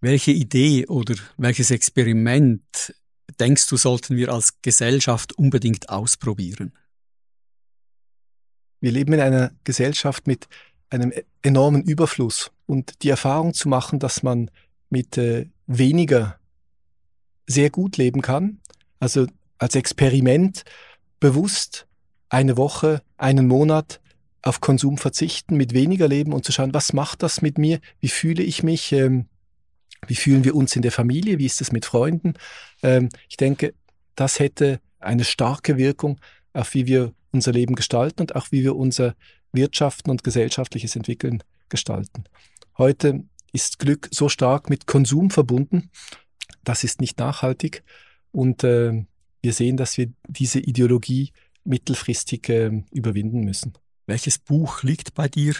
Welche 0.00 0.32
Idee 0.32 0.88
oder 0.88 1.14
welches 1.36 1.70
Experiment 1.70 2.94
denkst 3.38 3.68
du, 3.68 3.76
sollten 3.76 4.16
wir 4.16 4.32
als 4.32 4.60
Gesellschaft 4.60 5.38
unbedingt 5.38 5.88
ausprobieren? 5.88 6.72
Wir 8.80 8.90
leben 8.90 9.12
in 9.12 9.20
einer 9.20 9.52
Gesellschaft 9.62 10.26
mit 10.26 10.48
einem 10.90 11.12
e-, 11.12 11.22
enormen 11.42 11.84
Überfluss 11.84 12.50
und 12.66 13.04
die 13.04 13.10
Erfahrung 13.10 13.54
zu 13.54 13.68
machen, 13.68 14.00
dass 14.00 14.24
man 14.24 14.50
mit 14.90 15.16
äh, 15.16 15.48
weniger 15.68 16.40
sehr 17.46 17.70
gut 17.70 17.98
leben 17.98 18.20
kann, 18.20 18.58
also 18.98 19.28
als 19.62 19.76
Experiment 19.76 20.64
bewusst 21.20 21.86
eine 22.28 22.56
Woche, 22.56 23.00
einen 23.16 23.46
Monat 23.46 24.00
auf 24.42 24.60
Konsum 24.60 24.98
verzichten, 24.98 25.56
mit 25.56 25.72
weniger 25.72 26.08
leben 26.08 26.32
und 26.32 26.44
zu 26.44 26.50
schauen, 26.50 26.74
was 26.74 26.92
macht 26.92 27.22
das 27.22 27.42
mit 27.42 27.58
mir, 27.58 27.78
wie 28.00 28.08
fühle 28.08 28.42
ich 28.42 28.64
mich, 28.64 28.90
ähm, 28.90 29.26
wie 30.08 30.16
fühlen 30.16 30.42
wir 30.42 30.56
uns 30.56 30.74
in 30.74 30.82
der 30.82 30.90
Familie, 30.90 31.38
wie 31.38 31.46
ist 31.46 31.60
es 31.60 31.70
mit 31.70 31.86
Freunden. 31.86 32.34
Ähm, 32.82 33.08
ich 33.28 33.36
denke, 33.36 33.72
das 34.16 34.40
hätte 34.40 34.80
eine 34.98 35.22
starke 35.22 35.76
Wirkung 35.76 36.18
auf 36.54 36.74
wie 36.74 36.86
wir 36.86 37.14
unser 37.30 37.52
Leben 37.52 37.76
gestalten 37.76 38.20
und 38.22 38.34
auch 38.34 38.48
wie 38.50 38.64
wir 38.64 38.74
unser 38.74 39.14
Wirtschaften 39.52 40.10
und 40.10 40.24
gesellschaftliches 40.24 40.96
Entwickeln 40.96 41.42
gestalten. 41.68 42.24
Heute 42.78 43.22
ist 43.52 43.78
Glück 43.78 44.08
so 44.10 44.28
stark 44.28 44.68
mit 44.70 44.88
Konsum 44.88 45.30
verbunden, 45.30 45.90
das 46.64 46.82
ist 46.82 47.00
nicht 47.00 47.18
nachhaltig. 47.18 47.84
Und 48.32 48.64
äh, 48.64 49.04
wir 49.42 49.52
sehen, 49.52 49.76
dass 49.76 49.98
wir 49.98 50.12
diese 50.28 50.60
Ideologie 50.60 51.32
mittelfristig 51.64 52.48
äh, 52.48 52.82
überwinden 52.90 53.40
müssen. 53.40 53.74
Welches 54.06 54.38
Buch 54.38 54.82
liegt 54.82 55.14
bei 55.14 55.28
dir 55.28 55.54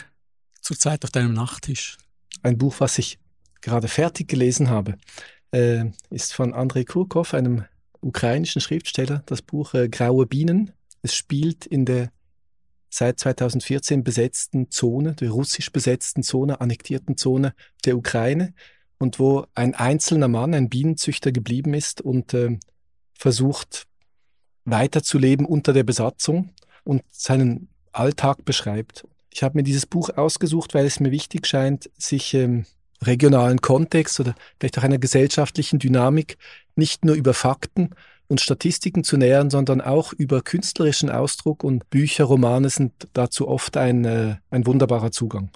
zurzeit 0.60 1.04
auf 1.04 1.10
deinem 1.10 1.34
Nachttisch? 1.34 1.98
Ein 2.42 2.58
Buch, 2.58 2.76
was 2.78 2.98
ich 2.98 3.18
gerade 3.60 3.88
fertig 3.88 4.28
gelesen 4.28 4.70
habe, 4.70 4.96
äh, 5.52 5.84
ist 6.10 6.32
von 6.34 6.54
Andrei 6.54 6.84
Kurkov, 6.84 7.34
einem 7.34 7.64
ukrainischen 8.00 8.60
Schriftsteller, 8.60 9.22
das 9.26 9.42
Buch 9.42 9.74
äh, 9.74 9.88
Graue 9.88 10.26
Bienen. 10.26 10.72
Es 11.02 11.14
spielt 11.14 11.66
in 11.66 11.84
der 11.84 12.10
seit 12.90 13.18
2014 13.20 14.04
besetzten 14.04 14.70
Zone, 14.70 15.14
der 15.14 15.30
russisch 15.30 15.72
besetzten 15.72 16.22
Zone, 16.22 16.60
annektierten 16.60 17.16
Zone 17.16 17.54
der 17.84 17.96
Ukraine 17.96 18.54
und 18.98 19.18
wo 19.18 19.46
ein 19.54 19.74
einzelner 19.74 20.28
Mann, 20.28 20.52
ein 20.52 20.68
Bienenzüchter 20.68 21.32
geblieben 21.32 21.74
ist 21.74 22.02
und 22.02 22.34
äh, 22.34 22.58
versucht 23.22 23.84
weiterzuleben 24.64 25.46
unter 25.46 25.72
der 25.72 25.84
Besatzung 25.84 26.50
und 26.82 27.02
seinen 27.12 27.68
Alltag 27.92 28.44
beschreibt. 28.44 29.06
Ich 29.30 29.44
habe 29.44 29.58
mir 29.58 29.62
dieses 29.62 29.86
Buch 29.86 30.10
ausgesucht, 30.10 30.74
weil 30.74 30.86
es 30.86 30.98
mir 30.98 31.12
wichtig 31.12 31.46
scheint, 31.46 31.88
sich 31.96 32.34
ähm, 32.34 32.66
regionalen 33.00 33.60
Kontext 33.60 34.18
oder 34.18 34.34
vielleicht 34.58 34.76
auch 34.78 34.82
einer 34.82 34.98
gesellschaftlichen 34.98 35.78
Dynamik 35.78 36.36
nicht 36.74 37.04
nur 37.04 37.14
über 37.14 37.32
Fakten 37.32 37.90
und 38.26 38.40
Statistiken 38.40 39.04
zu 39.04 39.16
nähern, 39.16 39.50
sondern 39.50 39.80
auch 39.80 40.12
über 40.12 40.42
künstlerischen 40.42 41.08
Ausdruck 41.08 41.62
und 41.62 41.88
Bücher, 41.90 42.24
Romane 42.24 42.70
sind 42.70 42.92
dazu 43.12 43.46
oft 43.46 43.76
ein, 43.76 44.04
äh, 44.04 44.36
ein 44.50 44.66
wunderbarer 44.66 45.12
Zugang. 45.12 45.50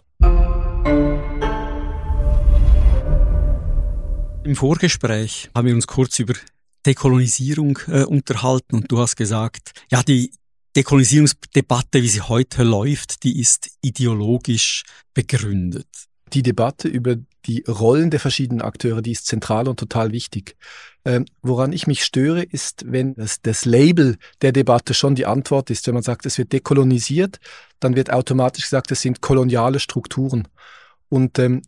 Im 4.44 4.54
Vorgespräch 4.54 5.50
haben 5.52 5.66
wir 5.66 5.74
uns 5.74 5.88
kurz 5.88 6.20
über 6.20 6.34
Dekolonisierung 6.86 7.78
äh, 7.88 8.04
unterhalten 8.04 8.76
und 8.76 8.90
du 8.90 8.98
hast 8.98 9.16
gesagt, 9.16 9.72
ja, 9.90 10.02
die 10.02 10.30
Dekolonisierungsdebatte, 10.76 12.02
wie 12.02 12.08
sie 12.08 12.20
heute 12.20 12.62
läuft, 12.62 13.22
die 13.24 13.40
ist 13.40 13.70
ideologisch 13.80 14.84
begründet. 15.14 15.88
Die 16.32 16.42
Debatte 16.42 16.88
über 16.88 17.16
die 17.46 17.64
Rollen 17.66 18.10
der 18.10 18.20
verschiedenen 18.20 18.60
Akteure, 18.60 19.00
die 19.00 19.12
ist 19.12 19.26
zentral 19.26 19.68
und 19.68 19.78
total 19.78 20.12
wichtig. 20.12 20.56
Ähm, 21.04 21.24
woran 21.40 21.72
ich 21.72 21.86
mich 21.86 22.04
störe, 22.04 22.42
ist, 22.42 22.84
wenn 22.86 23.14
das, 23.14 23.40
das 23.40 23.64
Label 23.64 24.16
der 24.42 24.52
Debatte 24.52 24.92
schon 24.92 25.14
die 25.14 25.24
Antwort 25.24 25.70
ist. 25.70 25.86
Wenn 25.86 25.94
man 25.94 26.02
sagt, 26.02 26.26
es 26.26 26.36
wird 26.36 26.52
dekolonisiert, 26.52 27.38
dann 27.80 27.96
wird 27.96 28.12
automatisch 28.12 28.64
gesagt, 28.64 28.90
es 28.90 29.00
sind 29.00 29.20
koloniale 29.20 29.80
Strukturen. 29.80 30.48
Und 31.08 31.38
ähm, 31.38 31.62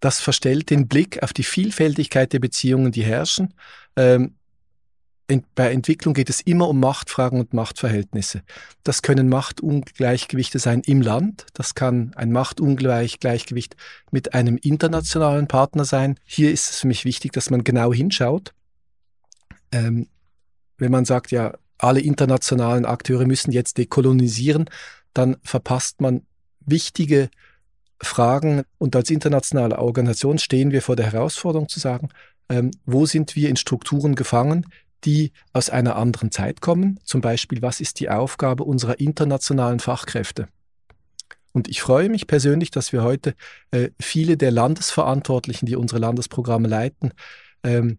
das 0.00 0.20
verstellt 0.20 0.70
den 0.70 0.88
Blick 0.88 1.22
auf 1.22 1.32
die 1.32 1.42
Vielfältigkeit 1.42 2.32
der 2.32 2.38
Beziehungen, 2.38 2.92
die 2.92 3.02
herrschen. 3.02 3.54
Ähm, 3.96 4.36
bei 5.54 5.72
Entwicklung 5.72 6.14
geht 6.14 6.30
es 6.30 6.40
immer 6.40 6.68
um 6.68 6.78
Machtfragen 6.78 7.40
und 7.40 7.52
Machtverhältnisse. 7.52 8.42
Das 8.84 9.02
können 9.02 9.28
Machtungleichgewichte 9.28 10.60
sein 10.60 10.82
im 10.86 11.02
Land, 11.02 11.46
das 11.52 11.74
kann 11.74 12.12
ein 12.14 12.30
Machtungleichgewicht 12.30 13.76
mit 14.12 14.34
einem 14.34 14.56
internationalen 14.56 15.48
Partner 15.48 15.84
sein. 15.84 16.16
Hier 16.24 16.52
ist 16.52 16.70
es 16.70 16.80
für 16.80 16.86
mich 16.86 17.04
wichtig, 17.04 17.32
dass 17.32 17.50
man 17.50 17.64
genau 17.64 17.92
hinschaut. 17.92 18.52
Ähm, 19.72 20.08
wenn 20.78 20.92
man 20.92 21.04
sagt, 21.04 21.32
ja, 21.32 21.54
alle 21.78 22.00
internationalen 22.00 22.84
Akteure 22.84 23.26
müssen 23.26 23.50
jetzt 23.50 23.78
dekolonisieren, 23.78 24.70
dann 25.12 25.36
verpasst 25.42 26.00
man 26.00 26.22
wichtige 26.60 27.30
Fragen. 28.00 28.62
Und 28.78 28.94
als 28.94 29.10
internationale 29.10 29.78
Organisation 29.78 30.38
stehen 30.38 30.70
wir 30.70 30.82
vor 30.82 30.96
der 30.96 31.10
Herausforderung 31.10 31.68
zu 31.68 31.80
sagen, 31.80 32.10
ähm, 32.48 32.70
wo 32.84 33.06
sind 33.06 33.34
wir 33.34 33.48
in 33.48 33.56
Strukturen 33.56 34.14
gefangen, 34.14 34.66
die 35.04 35.32
aus 35.52 35.70
einer 35.70 35.96
anderen 35.96 36.30
Zeit 36.30 36.60
kommen. 36.60 36.98
Zum 37.04 37.20
Beispiel, 37.20 37.62
was 37.62 37.80
ist 37.80 38.00
die 38.00 38.08
Aufgabe 38.08 38.64
unserer 38.64 38.98
internationalen 38.98 39.80
Fachkräfte? 39.80 40.48
Und 41.52 41.68
ich 41.68 41.80
freue 41.80 42.10
mich 42.10 42.26
persönlich, 42.26 42.70
dass 42.70 42.92
wir 42.92 43.02
heute 43.02 43.34
äh, 43.70 43.90
viele 43.98 44.36
der 44.36 44.50
Landesverantwortlichen, 44.50 45.66
die 45.66 45.76
unsere 45.76 46.00
Landesprogramme 46.00 46.68
leiten, 46.68 47.12
ähm, 47.62 47.98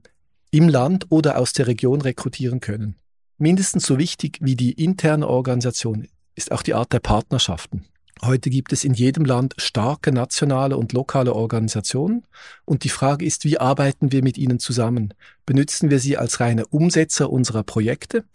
im 0.52 0.70
Land 0.70 1.08
oder 1.10 1.38
aus 1.38 1.54
der 1.54 1.68
Region 1.68 2.02
rekrutieren 2.02 2.60
können. 2.60 2.96
Mindestens 3.38 3.86
so 3.86 3.98
wichtig 3.98 4.38
wie 4.42 4.56
die 4.56 4.74
interne 4.74 5.28
Organisation 5.28 6.08
ist 6.36 6.52
auch 6.52 6.62
die 6.62 6.74
Art 6.74 6.94
der 6.94 7.00
Partnerschaften. 7.00 7.86
Heute 8.24 8.50
gibt 8.50 8.74
es 8.74 8.84
in 8.84 8.94
jedem 8.94 9.26
Land 9.26 9.54
starke 9.58 10.12
nationale 10.12 10.76
und 10.76 10.94
lokale 10.94 11.34
Organisationen 11.34 12.26
und 12.66 12.84
die 12.84 12.90
Frage 12.90 13.26
ist, 13.26 13.46
wie 13.46 13.60
arbeiten 13.60 14.12
wir 14.12 14.24
mit 14.24 14.38
ihnen 14.38 14.60
zusammen? 14.60 15.14
Benutzen 15.46 15.90
wir 15.90 16.00
sie 16.00 16.18
als 16.18 16.40
reine 16.40 16.66
Umsetzer 16.66 17.30
unserer 17.30 17.64
Projekte 17.64 18.26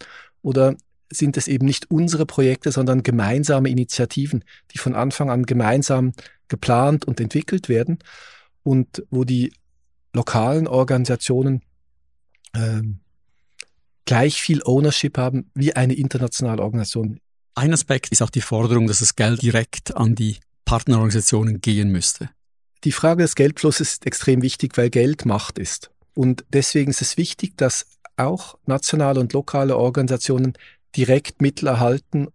oder 0.41 0.75
sind 1.11 1.37
es 1.37 1.47
eben 1.47 1.65
nicht 1.65 1.91
unsere 1.91 2.25
Projekte, 2.25 2.71
sondern 2.71 3.03
gemeinsame 3.03 3.69
Initiativen, 3.69 4.43
die 4.71 4.77
von 4.77 4.95
Anfang 4.95 5.29
an 5.29 5.45
gemeinsam 5.45 6.13
geplant 6.47 7.05
und 7.05 7.19
entwickelt 7.19 7.69
werden 7.69 7.99
und 8.63 9.03
wo 9.09 9.23
die 9.23 9.53
lokalen 10.13 10.67
Organisationen 10.67 11.61
äh, 12.53 12.81
gleich 14.05 14.41
viel 14.41 14.61
Ownership 14.63 15.17
haben 15.17 15.49
wie 15.53 15.75
eine 15.75 15.93
internationale 15.93 16.61
Organisation. 16.61 17.19
Ein 17.55 17.73
Aspekt 17.73 18.11
ist 18.11 18.21
auch 18.21 18.31
die 18.31 18.41
Forderung, 18.41 18.87
dass 18.87 18.99
das 18.99 19.15
Geld 19.15 19.41
direkt 19.41 19.95
an 19.95 20.15
die 20.15 20.37
Partnerorganisationen 20.65 21.61
gehen 21.61 21.91
müsste. 21.91 22.29
Die 22.83 22.91
Frage 22.91 23.21
des 23.21 23.35
Geldflusses 23.35 23.93
ist 23.93 24.05
extrem 24.07 24.41
wichtig, 24.41 24.75
weil 24.77 24.89
Geld 24.89 25.25
Macht 25.25 25.59
ist. 25.59 25.91
Und 26.15 26.45
deswegen 26.49 26.89
ist 26.89 27.01
es 27.01 27.17
wichtig, 27.17 27.55
dass 27.57 27.85
auch 28.17 28.57
nationale 28.65 29.19
und 29.19 29.33
lokale 29.33 29.77
Organisationen 29.77 30.53
direkt 30.95 31.41
Mittel 31.41 31.67
erhalten. 31.67 32.27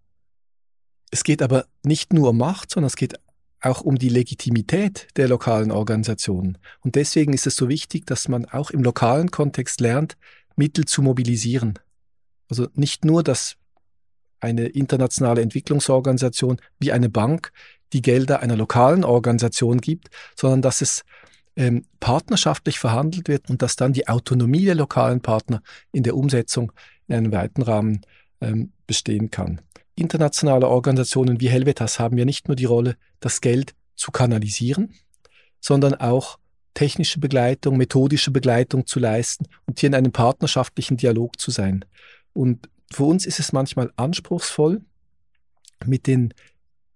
Es 1.10 1.24
geht 1.24 1.42
aber 1.42 1.66
nicht 1.84 2.12
nur 2.12 2.30
um 2.30 2.38
Macht, 2.38 2.70
sondern 2.70 2.88
es 2.88 2.96
geht 2.96 3.14
auch 3.60 3.80
um 3.80 3.98
die 3.98 4.08
Legitimität 4.08 5.08
der 5.16 5.28
lokalen 5.28 5.72
Organisationen. 5.72 6.58
Und 6.80 6.94
deswegen 6.94 7.32
ist 7.32 7.46
es 7.46 7.56
so 7.56 7.68
wichtig, 7.68 8.06
dass 8.06 8.28
man 8.28 8.44
auch 8.44 8.70
im 8.70 8.82
lokalen 8.82 9.30
Kontext 9.30 9.80
lernt, 9.80 10.16
Mittel 10.54 10.84
zu 10.84 11.02
mobilisieren. 11.02 11.78
Also 12.48 12.68
nicht 12.74 13.04
nur 13.04 13.22
das 13.22 13.56
eine 14.40 14.66
internationale 14.66 15.42
Entwicklungsorganisation 15.42 16.58
wie 16.78 16.92
eine 16.92 17.08
Bank 17.08 17.52
die 17.92 18.02
Gelder 18.02 18.40
einer 18.40 18.56
lokalen 18.56 19.04
Organisation 19.04 19.80
gibt, 19.80 20.08
sondern 20.36 20.62
dass 20.62 20.82
es 20.82 21.04
ähm, 21.56 21.84
partnerschaftlich 22.00 22.78
verhandelt 22.78 23.28
wird 23.28 23.50
und 23.50 23.62
dass 23.62 23.76
dann 23.76 23.92
die 23.92 24.08
Autonomie 24.08 24.64
der 24.64 24.74
lokalen 24.74 25.20
Partner 25.20 25.62
in 25.92 26.02
der 26.02 26.16
Umsetzung 26.16 26.72
in 27.08 27.16
einem 27.16 27.32
weiten 27.32 27.62
Rahmen 27.62 28.02
ähm, 28.40 28.72
bestehen 28.86 29.30
kann. 29.30 29.60
Internationale 29.96 30.68
Organisationen 30.68 31.40
wie 31.40 31.48
Helvetas 31.48 31.98
haben 31.98 32.16
ja 32.16 32.24
nicht 32.24 32.46
nur 32.46 32.54
die 32.54 32.66
Rolle, 32.66 32.96
das 33.18 33.40
Geld 33.40 33.74
zu 33.96 34.12
kanalisieren, 34.12 34.94
sondern 35.60 35.94
auch 35.94 36.38
technische 36.74 37.18
Begleitung, 37.18 37.76
methodische 37.76 38.30
Begleitung 38.30 38.86
zu 38.86 39.00
leisten 39.00 39.46
und 39.66 39.80
hier 39.80 39.88
in 39.88 39.96
einem 39.96 40.12
partnerschaftlichen 40.12 40.96
Dialog 40.96 41.40
zu 41.40 41.50
sein. 41.50 41.84
Und 42.32 42.68
für 42.92 43.04
uns 43.04 43.26
ist 43.26 43.38
es 43.38 43.52
manchmal 43.52 43.92
anspruchsvoll, 43.96 44.80
mit 45.84 46.06
den 46.06 46.34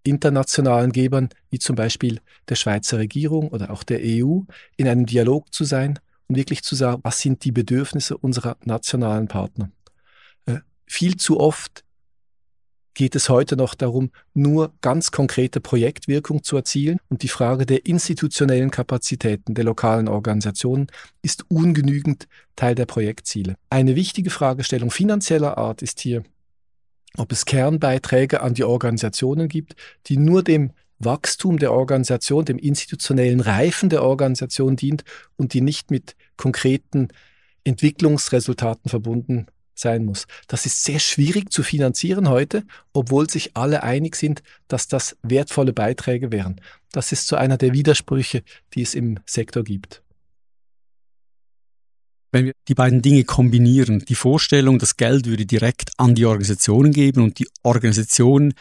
internationalen 0.05 0.93
Gebern, 0.93 1.29
wie 1.51 1.59
zum 1.59 1.77
Beispiel 1.77 2.21
der 2.49 2.57
Schweizer 2.57 2.99
Regierung 2.99 3.49
oder 3.49 3.71
auch 3.71 3.83
der 3.83 4.01
EU, 4.03 4.41
in 4.77 4.89
einem 4.89 5.07
Dialog 5.07 5.53
zu 5.55 5.65
sein 5.65 6.01
und 6.27 6.37
wirklich 6.37 6.63
zu 6.63 6.75
sagen, 6.75 7.01
was 7.05 7.21
sind 7.21 7.45
die 7.45 7.53
Bedürfnisse 7.53 8.17
unserer 8.17 8.57
nationalen 8.65 9.29
Partner. 9.29 9.71
Äh, 10.47 10.59
viel 10.87 11.17
zu 11.17 11.39
oft 11.39 11.85
geht 12.95 13.15
es 13.15 13.29
heute 13.29 13.57
noch 13.57 13.75
darum, 13.75 14.11
nur 14.35 14.73
ganz 14.81 15.11
konkrete 15.11 15.61
Projektwirkung 15.61 16.43
zu 16.43 16.57
erzielen. 16.57 16.99
Und 17.09 17.23
die 17.23 17.29
Frage 17.29 17.67
der 17.67 17.87
institutionellen 17.87 18.71
Kapazitäten 18.71 19.55
der 19.55 19.65
lokalen 19.65 20.09
Organisationen 20.09 20.89
ist 21.23 21.45
ungenügend 21.49 22.29
Teil 22.57 22.75
der 22.75 22.87
Projektziele. 22.87 23.57
Eine 23.71 23.97
wichtige 23.97 24.31
Fragestellung 24.31 24.91
finanzieller 24.91 25.59
Art 25.59 25.83
ist 25.83 26.01
hier, 26.01 26.23
ob 27.17 27.33
es 27.33 27.45
Kernbeiträge 27.45 28.41
an 28.41 28.55
die 28.55 28.65
Organisationen 28.65 29.49
gibt, 29.49 29.77
die 30.07 30.17
nur 30.17 30.43
dem 30.43 30.73
Wachstum 30.99 31.59
der 31.59 31.73
Organisation, 31.73 32.45
dem 32.45 32.59
institutionellen 32.59 33.41
Reifen 33.41 33.89
der 33.89 34.03
Organisation 34.03 34.77
dient 34.77 35.05
und 35.37 35.53
die 35.53 35.61
nicht 35.61 35.91
mit 35.91 36.15
konkreten 36.37 37.09
Entwicklungsresultaten 37.65 38.89
verbunden 38.89 39.47
sein 39.83 40.07
muss. 40.07 40.27
Das 40.47 40.65
ist 40.65 40.85
sehr 40.85 40.99
schwierig 40.99 41.53
zu 41.53 41.62
finanzieren 41.62 42.29
heute, 42.29 42.65
obwohl 42.95 43.29
sich 43.29 43.57
alle 43.57 43.83
einig 43.83 44.17
sind, 44.17 44.43
dass 44.69 44.89
das 44.89 45.17
wertvolle 45.23 45.75
Beiträge 45.75 46.33
wären. 46.33 46.61
Das 46.93 47.12
ist 47.12 47.27
so 47.27 47.37
einer 47.37 47.59
der 47.59 47.75
Widersprüche, 47.75 48.43
die 48.75 48.83
es 48.83 48.95
im 48.95 49.19
Sektor 49.27 49.65
gibt. 49.65 50.03
Wenn 52.31 52.47
wir 52.47 52.53
die 52.67 52.75
beiden 52.75 53.03
Dinge 53.03 53.25
kombinieren, 53.25 53.99
die 54.07 54.15
Vorstellung, 54.15 54.79
das 54.79 54.97
Geld 54.97 55.27
würde 55.27 55.45
direkt 55.45 55.91
an 55.99 56.15
die 56.15 56.25
Organisationen 56.25 56.93
geben 56.93 57.23
und 57.23 57.39
die 57.39 57.47
Organisationen 57.62 58.55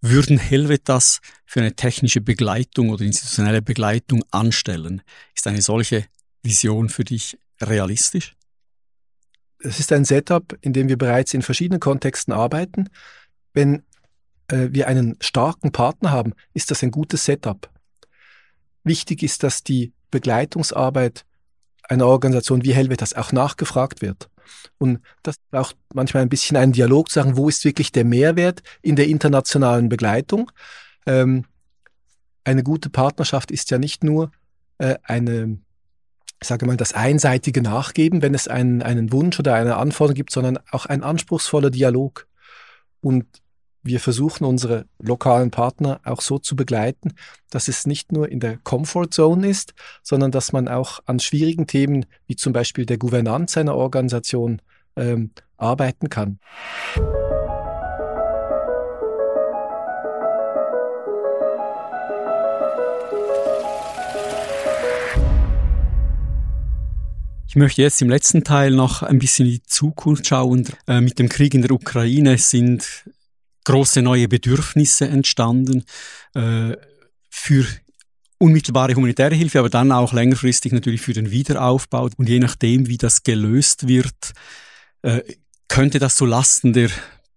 würden 0.00 0.36
Helvetas 0.36 1.20
für 1.46 1.60
eine 1.60 1.76
technische 1.76 2.20
Begleitung 2.20 2.90
oder 2.90 3.04
institutionelle 3.04 3.62
Begleitung 3.62 4.24
anstellen. 4.32 5.00
Ist 5.34 5.46
eine 5.46 5.62
solche 5.62 6.06
Vision 6.42 6.88
für 6.88 7.04
dich 7.04 7.38
realistisch? 7.62 8.34
Es 9.64 9.80
ist 9.80 9.92
ein 9.92 10.04
Setup, 10.04 10.56
in 10.60 10.72
dem 10.72 10.88
wir 10.88 10.98
bereits 10.98 11.32
in 11.32 11.42
verschiedenen 11.42 11.80
Kontexten 11.80 12.32
arbeiten. 12.32 12.90
Wenn 13.54 13.82
äh, 14.48 14.68
wir 14.70 14.88
einen 14.88 15.16
starken 15.20 15.72
Partner 15.72 16.10
haben, 16.10 16.34
ist 16.52 16.70
das 16.70 16.82
ein 16.82 16.90
gutes 16.90 17.24
Setup. 17.24 17.70
Wichtig 18.82 19.22
ist, 19.22 19.42
dass 19.42 19.62
die 19.62 19.92
Begleitungsarbeit 20.10 21.24
einer 21.88 22.06
Organisation 22.06 22.64
wie 22.64 22.74
Helvetas 22.74 23.14
auch 23.14 23.32
nachgefragt 23.32 24.02
wird. 24.02 24.28
Und 24.78 25.00
das 25.22 25.36
braucht 25.50 25.76
manchmal 25.94 26.22
ein 26.22 26.28
bisschen 26.28 26.56
einen 26.56 26.72
Dialog, 26.72 27.08
zu 27.08 27.14
sagen, 27.14 27.36
wo 27.36 27.48
ist 27.48 27.64
wirklich 27.64 27.92
der 27.92 28.04
Mehrwert 28.04 28.62
in 28.82 28.96
der 28.96 29.06
internationalen 29.06 29.88
Begleitung. 29.88 30.50
Ähm, 31.06 31.46
eine 32.44 32.62
gute 32.62 32.90
Partnerschaft 32.90 33.50
ist 33.50 33.70
ja 33.70 33.78
nicht 33.78 34.04
nur 34.04 34.30
äh, 34.78 34.96
eine, 35.02 35.58
sage 36.46 36.66
mal, 36.66 36.76
das 36.76 36.92
einseitige 36.92 37.62
Nachgeben, 37.62 38.22
wenn 38.22 38.34
es 38.34 38.48
einen, 38.48 38.82
einen 38.82 39.12
Wunsch 39.12 39.38
oder 39.38 39.54
eine 39.54 39.76
Anforderung 39.76 40.14
gibt, 40.14 40.32
sondern 40.32 40.58
auch 40.70 40.86
ein 40.86 41.02
anspruchsvoller 41.02 41.70
Dialog. 41.70 42.26
Und 43.00 43.26
wir 43.82 44.00
versuchen 44.00 44.44
unsere 44.44 44.86
lokalen 44.98 45.50
Partner 45.50 46.00
auch 46.04 46.22
so 46.22 46.38
zu 46.38 46.56
begleiten, 46.56 47.12
dass 47.50 47.68
es 47.68 47.86
nicht 47.86 48.12
nur 48.12 48.30
in 48.30 48.40
der 48.40 48.56
Comfort 48.58 49.08
Zone 49.10 49.46
ist, 49.46 49.74
sondern 50.02 50.30
dass 50.30 50.52
man 50.52 50.68
auch 50.68 51.00
an 51.04 51.20
schwierigen 51.20 51.66
Themen 51.66 52.06
wie 52.26 52.36
zum 52.36 52.52
Beispiel 52.52 52.86
der 52.86 52.98
Gouvernanz 52.98 53.56
einer 53.58 53.76
Organisation 53.76 54.62
ähm, 54.96 55.30
arbeiten 55.58 56.08
kann. 56.08 56.38
Ich 67.54 67.56
möchte 67.56 67.82
jetzt 67.82 68.02
im 68.02 68.10
letzten 68.10 68.42
Teil 68.42 68.72
noch 68.72 69.04
ein 69.04 69.20
bisschen 69.20 69.46
in 69.46 69.52
die 69.52 69.62
Zukunft 69.62 70.26
schauen. 70.26 70.66
Äh, 70.88 71.00
mit 71.00 71.20
dem 71.20 71.28
Krieg 71.28 71.54
in 71.54 71.62
der 71.62 71.70
Ukraine 71.70 72.36
sind 72.36 73.08
große 73.62 74.02
neue 74.02 74.26
Bedürfnisse 74.26 75.06
entstanden 75.06 75.84
äh, 76.34 76.72
für 77.30 77.64
unmittelbare 78.38 78.96
humanitäre 78.96 79.36
Hilfe, 79.36 79.60
aber 79.60 79.70
dann 79.70 79.92
auch 79.92 80.12
längerfristig 80.12 80.72
natürlich 80.72 81.00
für 81.00 81.12
den 81.12 81.30
Wiederaufbau. 81.30 82.10
Und 82.16 82.28
je 82.28 82.40
nachdem, 82.40 82.88
wie 82.88 82.98
das 82.98 83.22
gelöst 83.22 83.86
wird, 83.86 84.32
äh, 85.02 85.22
könnte 85.68 86.00
das 86.00 86.16
zu 86.16 86.26
Lasten 86.26 86.72
der 86.72 86.90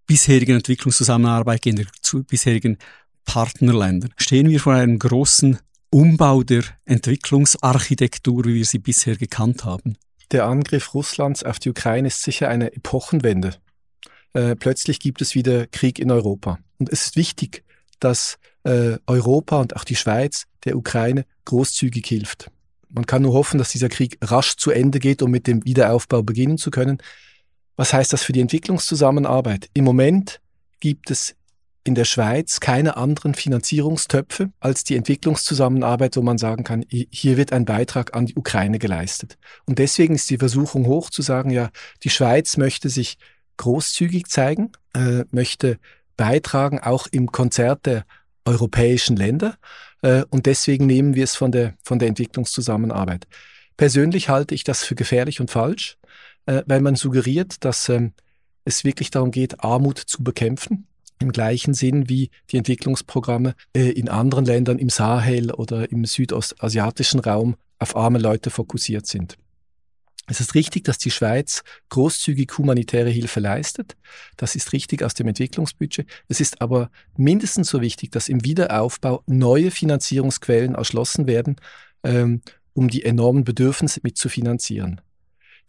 bisherigen 0.08 0.56
Entwicklungszusammenarbeit 0.56 1.62
gehen, 1.62 1.76
der 1.76 1.86
zu 2.02 2.24
bisherigen 2.24 2.80
Partnerländer. 3.24 4.10
Stehen 4.18 4.50
wir 4.50 4.62
vor 4.62 4.74
einem 4.74 4.98
großen 4.98 5.60
Umbau 5.92 6.42
der 6.42 6.64
Entwicklungsarchitektur, 6.86 8.46
wie 8.46 8.56
wir 8.56 8.66
sie 8.66 8.80
bisher 8.80 9.16
gekannt 9.16 9.64
haben? 9.64 9.96
Der 10.32 10.46
Angriff 10.46 10.94
Russlands 10.94 11.44
auf 11.44 11.60
die 11.60 11.70
Ukraine 11.70 12.08
ist 12.08 12.24
sicher 12.24 12.50
eine 12.50 12.74
Epochenwende. 12.74 13.56
Äh, 14.34 14.56
plötzlich 14.56 15.00
gibt 15.00 15.22
es 15.22 15.36
wieder 15.36 15.68
Krieg 15.68 16.00
in 16.00 16.12
Europa. 16.12 16.60
Und 16.80 16.90
es 16.92 17.08
ist 17.08 17.16
wichtig, 17.16 17.63
dass 18.00 18.38
äh, 18.63 18.98
Europa 19.08 19.60
und 19.60 19.76
auch 19.76 19.84
die 19.84 19.96
Schweiz 19.96 20.46
der 20.66 20.76
Ukraine 20.76 21.26
großzügig 21.46 22.06
hilft. 22.06 22.52
Man 22.90 23.06
kann 23.06 23.22
nur 23.22 23.34
hoffen, 23.34 23.58
dass 23.58 23.70
dieser 23.70 23.90
Krieg 23.90 24.18
rasch 24.22 24.58
zu 24.58 24.72
Ende 24.72 25.00
geht, 25.00 25.22
um 25.22 25.32
mit 25.32 25.48
dem 25.48 25.66
Wiederaufbau 25.66 26.24
beginnen 26.24 26.58
zu 26.58 26.72
können. 26.72 26.98
Was 27.76 27.94
heißt 27.94 28.12
das 28.12 28.24
für 28.24 28.34
die 28.34 28.42
Entwicklungszusammenarbeit? 28.42 29.70
Im 29.74 29.86
Moment 29.86 30.42
gibt 30.80 31.12
es 31.12 31.36
in 31.88 31.95
der 31.95 32.06
Schweiz 32.06 32.60
keine 32.60 32.97
anderen 32.97 33.34
Finanzierungstöpfe 33.34 34.52
als 34.60 34.84
die 34.84 34.95
Entwicklungszusammenarbeit, 34.95 36.17
wo 36.17 36.21
man 36.21 36.38
sagen 36.38 36.63
kann, 36.63 36.86
hier 36.89 37.38
wird 37.38 37.54
ein 37.54 37.65
Beitrag 37.65 38.15
an 38.15 38.26
die 38.26 38.36
Ukraine 38.36 38.78
geleistet. 38.78 39.38
Und 39.65 39.80
deswegen 39.80 40.15
ist 40.15 40.30
die 40.30 40.38
Versuchung 40.38 40.86
hoch 40.86 41.10
zu 41.10 41.21
sagen, 41.21 41.50
ja, 41.50 41.69
die 42.04 42.10
Schweiz 42.10 42.58
möchte 42.58 42.89
sich 42.89 43.17
großzügig 43.58 44.28
zeigen, 44.28 44.71
äh, 44.93 45.23
möchte 45.32 45.80
beitragen, 46.17 46.80
auch 46.80 47.08
im 47.10 47.32
Konzert 47.32 47.86
der 47.86 48.06
europäischen 48.45 49.15
Länder. 49.15 49.58
Äh, 50.02 50.23
und 50.30 50.45
deswegen 50.45 50.86
nehmen 50.86 51.15
wir 51.15 51.23
es 51.23 51.36
von 51.36 51.52
der, 51.52 51.73
von 51.84 52.00
der 52.00 52.10
Entwicklungszusammenarbeit. 52.10 53.28
Persönlich 53.78 54.30
halte 54.30 54.56
ich 54.56 54.63
das 54.63 54.84
für 54.84 54.95
gefährlich 54.95 55.39
und 55.39 55.52
falsch, 55.52 55.97
äh, 56.45 56.63
weil 56.65 56.82
man 56.82 56.95
suggeriert, 56.95 57.63
dass 57.63 57.88
ähm, 57.89 58.13
es 58.65 58.84
wirklich 58.84 59.12
darum 59.12 59.32
geht, 59.32 59.63
Armut 59.63 60.00
zu 60.00 60.23
bekämpfen. 60.23 60.88
Im 61.20 61.32
gleichen 61.32 61.74
Sinn 61.74 62.10
wie 62.10 62.30
die 62.52 62.58
Entwicklungsprogramme 62.58 63.56
äh, 63.76 63.90
in 63.90 64.10
anderen 64.10 64.46
Ländern 64.46 64.80
im 64.80 64.90
Sahel 64.90 65.52
oder 65.52 65.92
im 65.92 66.06
südostasiatischen 66.06 67.20
Raum 67.20 67.56
auf 67.80 67.96
arme 67.96 68.20
Leute 68.20 68.50
fokussiert 68.50 69.08
sind. 69.08 69.38
Es 70.30 70.42
ist 70.42 70.56
richtig, 70.56 70.84
dass 70.84 70.98
die 70.98 71.10
Schweiz 71.10 71.64
großzügig 71.90 72.58
humanitäre 72.58 73.10
Hilfe 73.10 73.40
leistet. 73.40 73.96
Das 74.36 74.56
ist 74.56 74.74
richtig 74.74 75.02
aus 75.02 75.14
dem 75.14 75.28
Entwicklungsbudget. 75.28 76.06
Es 76.28 76.42
ist 76.42 76.62
aber 76.62 76.92
mindestens 77.16 77.70
so 77.70 77.80
wichtig, 77.80 78.12
dass 78.12 78.28
im 78.28 78.44
Wiederaufbau 78.44 79.24
neue 79.26 79.72
Finanzierungsquellen 79.72 80.76
erschlossen 80.76 81.28
werden, 81.28 81.56
ähm, 82.04 82.42
um 82.74 82.90
die 82.90 83.06
enormen 83.06 83.46
Bedürfnisse 83.46 84.02
mitzufinanzieren. 84.04 85.00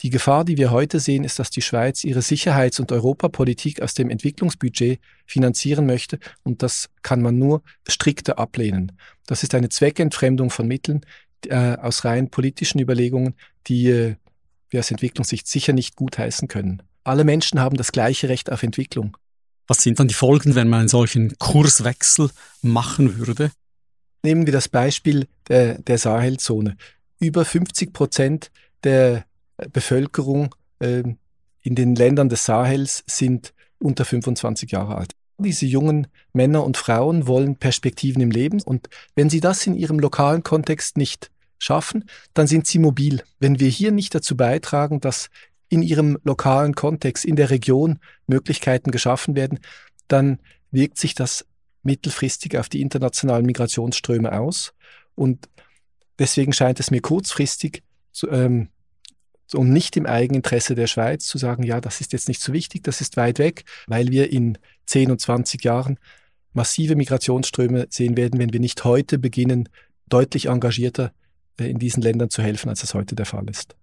Die 0.02 0.10
Gefahr, 0.10 0.44
die 0.44 0.56
wir 0.56 0.70
heute 0.70 1.00
sehen, 1.00 1.24
ist, 1.24 1.38
dass 1.38 1.50
die 1.50 1.62
Schweiz 1.62 2.04
ihre 2.04 2.22
Sicherheits- 2.22 2.78
und 2.78 2.92
Europapolitik 2.92 3.82
aus 3.82 3.94
dem 3.94 4.10
Entwicklungsbudget 4.10 5.00
finanzieren 5.26 5.86
möchte 5.86 6.20
und 6.44 6.62
das 6.62 6.88
kann 7.02 7.20
man 7.20 7.38
nur 7.38 7.62
strikter 7.86 8.38
ablehnen. 8.38 8.92
Das 9.26 9.42
ist 9.42 9.54
eine 9.54 9.68
Zweckentfremdung 9.68 10.50
von 10.50 10.68
Mitteln 10.68 11.00
äh, 11.46 11.76
aus 11.76 12.04
rein 12.04 12.30
politischen 12.30 12.80
Überlegungen, 12.80 13.34
die 13.66 13.88
äh, 13.88 14.14
wir 14.70 14.80
aus 14.80 14.90
Entwicklungssicht 14.90 15.48
sicher 15.48 15.72
nicht 15.72 15.96
gutheißen 15.96 16.46
können. 16.46 16.82
Alle 17.02 17.24
Menschen 17.24 17.58
haben 17.60 17.76
das 17.76 17.90
gleiche 17.90 18.28
Recht 18.28 18.52
auf 18.52 18.62
Entwicklung. 18.62 19.16
Was 19.66 19.82
sind 19.82 19.98
dann 19.98 20.08
die 20.08 20.14
Folgen, 20.14 20.54
wenn 20.54 20.68
man 20.68 20.80
einen 20.80 20.88
solchen 20.88 21.36
Kurswechsel 21.38 22.30
machen 22.62 23.18
würde? 23.18 23.50
Nehmen 24.22 24.46
wir 24.46 24.52
das 24.52 24.68
Beispiel 24.68 25.26
der, 25.48 25.78
der 25.78 25.98
Sahelzone. 25.98 26.76
Über 27.18 27.44
50 27.44 27.92
Prozent 27.92 28.50
der 28.84 29.24
Bevölkerung 29.72 30.54
äh, 30.78 31.02
in 31.62 31.74
den 31.74 31.94
Ländern 31.94 32.28
des 32.28 32.44
Sahels 32.44 33.04
sind 33.06 33.52
unter 33.78 34.04
25 34.04 34.70
Jahre 34.70 34.96
alt. 34.96 35.12
Diese 35.38 35.66
jungen 35.66 36.08
Männer 36.32 36.64
und 36.64 36.76
Frauen 36.76 37.26
wollen 37.26 37.56
Perspektiven 37.56 38.20
im 38.20 38.30
Leben 38.30 38.60
und 38.62 38.88
wenn 39.14 39.30
sie 39.30 39.40
das 39.40 39.66
in 39.66 39.74
ihrem 39.74 39.98
lokalen 39.98 40.42
Kontext 40.42 40.96
nicht 40.96 41.30
schaffen, 41.58 42.04
dann 42.34 42.46
sind 42.46 42.66
sie 42.66 42.78
mobil. 42.78 43.22
Wenn 43.38 43.60
wir 43.60 43.68
hier 43.68 43.92
nicht 43.92 44.14
dazu 44.14 44.36
beitragen, 44.36 45.00
dass 45.00 45.30
in 45.68 45.82
ihrem 45.82 46.18
lokalen 46.24 46.74
Kontext, 46.74 47.24
in 47.24 47.36
der 47.36 47.50
Region 47.50 47.98
Möglichkeiten 48.26 48.90
geschaffen 48.90 49.36
werden, 49.36 49.60
dann 50.08 50.38
wirkt 50.70 50.98
sich 50.98 51.14
das 51.14 51.46
mittelfristig 51.82 52.56
auf 52.56 52.68
die 52.68 52.80
internationalen 52.80 53.46
Migrationsströme 53.46 54.32
aus. 54.32 54.72
Und 55.14 55.48
deswegen 56.18 56.52
scheint 56.52 56.80
es 56.80 56.90
mir 56.90 57.00
kurzfristig 57.00 57.82
ähm, 58.30 58.68
und 59.54 59.72
nicht 59.72 59.96
im 59.96 60.06
Eigeninteresse 60.06 60.74
der 60.74 60.86
Schweiz 60.86 61.26
zu 61.26 61.38
sagen, 61.38 61.62
ja, 61.62 61.80
das 61.80 62.00
ist 62.00 62.12
jetzt 62.12 62.28
nicht 62.28 62.40
so 62.40 62.52
wichtig, 62.52 62.82
das 62.84 63.00
ist 63.00 63.16
weit 63.16 63.38
weg, 63.38 63.64
weil 63.86 64.08
wir 64.08 64.30
in 64.32 64.58
10 64.86 65.10
und 65.10 65.20
20 65.20 65.64
Jahren 65.64 65.98
massive 66.52 66.96
Migrationsströme 66.96 67.86
sehen 67.90 68.16
werden, 68.16 68.38
wenn 68.38 68.52
wir 68.52 68.60
nicht 68.60 68.84
heute 68.84 69.18
beginnen, 69.18 69.68
deutlich 70.08 70.46
engagierter 70.46 71.12
äh, 71.58 71.70
in 71.70 71.78
diesen 71.78 72.02
Ländern 72.02 72.30
zu 72.30 72.42
helfen, 72.42 72.68
als 72.68 72.80
das 72.80 72.94
heute 72.94 73.14
der 73.14 73.26
Fall 73.26 73.48
ist. 73.48 73.76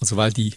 Also 0.00 0.16
weil 0.16 0.32
die 0.32 0.54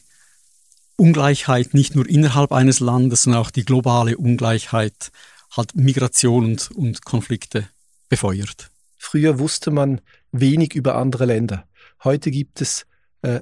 Ungleichheit 0.98 1.74
nicht 1.74 1.96
nur 1.96 2.08
innerhalb 2.08 2.52
eines 2.52 2.80
Landes, 2.80 3.24
sondern 3.24 3.42
auch 3.42 3.52
die 3.52 3.66
globale 3.66 4.18
Ungleichheit 4.18 5.12
hat 5.52 5.76
Migration 5.76 6.46
und, 6.46 6.72
und 6.72 7.06
Konflikte 7.06 7.68
befeuert. 8.10 8.70
Früher 8.98 9.40
wusste 9.40 9.72
man 9.72 10.02
wenig 10.32 10.76
über 10.76 10.96
andere 10.96 11.26
Länder. 11.26 11.66
Heute 12.04 12.32
gibt 12.32 12.62
es 12.62 12.86
äh, 13.22 13.42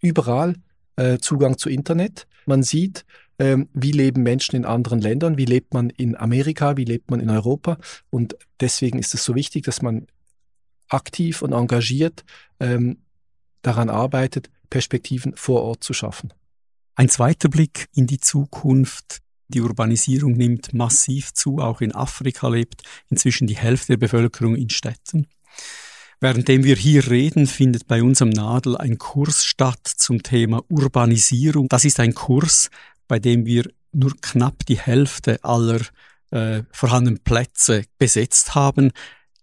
überall 0.00 0.54
äh, 0.96 1.18
Zugang 1.18 1.58
zu 1.58 1.68
Internet. 1.68 2.26
Man 2.46 2.62
sieht, 2.62 3.04
äh, 3.38 3.56
wie 3.72 3.92
leben 3.92 4.22
Menschen 4.22 4.56
in 4.56 4.64
anderen 4.64 5.00
Ländern, 5.00 5.38
wie 5.38 5.44
lebt 5.44 5.74
man 5.74 5.90
in 5.90 6.16
Amerika, 6.16 6.76
wie 6.76 6.84
lebt 6.84 7.10
man 7.10 7.20
in 7.20 7.30
Europa. 7.30 7.78
Und 8.10 8.36
deswegen 8.60 8.98
ist 8.98 9.14
es 9.14 9.24
so 9.24 9.34
wichtig, 9.34 9.64
dass 9.64 9.82
man 9.82 10.06
aktiv 10.88 11.42
und 11.42 11.52
engagiert 11.52 12.24
ähm, 12.60 12.98
daran 13.62 13.90
arbeitet, 13.90 14.50
Perspektiven 14.70 15.34
vor 15.36 15.62
Ort 15.62 15.84
zu 15.84 15.92
schaffen. 15.92 16.32
Ein 16.94 17.08
zweiter 17.08 17.48
Blick 17.48 17.88
in 17.94 18.06
die 18.06 18.18
Zukunft. 18.18 19.20
Die 19.50 19.60
Urbanisierung 19.62 20.32
nimmt 20.32 20.74
massiv 20.74 21.32
zu, 21.32 21.58
auch 21.58 21.80
in 21.80 21.94
Afrika 21.94 22.48
lebt 22.48 22.82
inzwischen 23.08 23.46
die 23.46 23.56
Hälfte 23.56 23.92
der 23.92 23.96
Bevölkerung 23.98 24.56
in 24.56 24.68
Städten. 24.68 25.26
Währenddem 26.20 26.64
wir 26.64 26.74
hier 26.74 27.08
reden, 27.08 27.46
findet 27.46 27.86
bei 27.86 28.02
uns 28.02 28.20
am 28.20 28.30
Nadel 28.30 28.76
ein 28.76 28.98
Kurs 28.98 29.44
statt 29.44 29.86
zum 29.86 30.24
Thema 30.24 30.62
Urbanisierung. 30.68 31.68
Das 31.68 31.84
ist 31.84 32.00
ein 32.00 32.12
Kurs, 32.12 32.70
bei 33.06 33.20
dem 33.20 33.46
wir 33.46 33.70
nur 33.92 34.12
knapp 34.20 34.66
die 34.66 34.78
Hälfte 34.78 35.38
aller 35.44 35.80
äh, 36.30 36.62
vorhandenen 36.72 37.20
Plätze 37.20 37.84
besetzt 37.98 38.56
haben. 38.56 38.90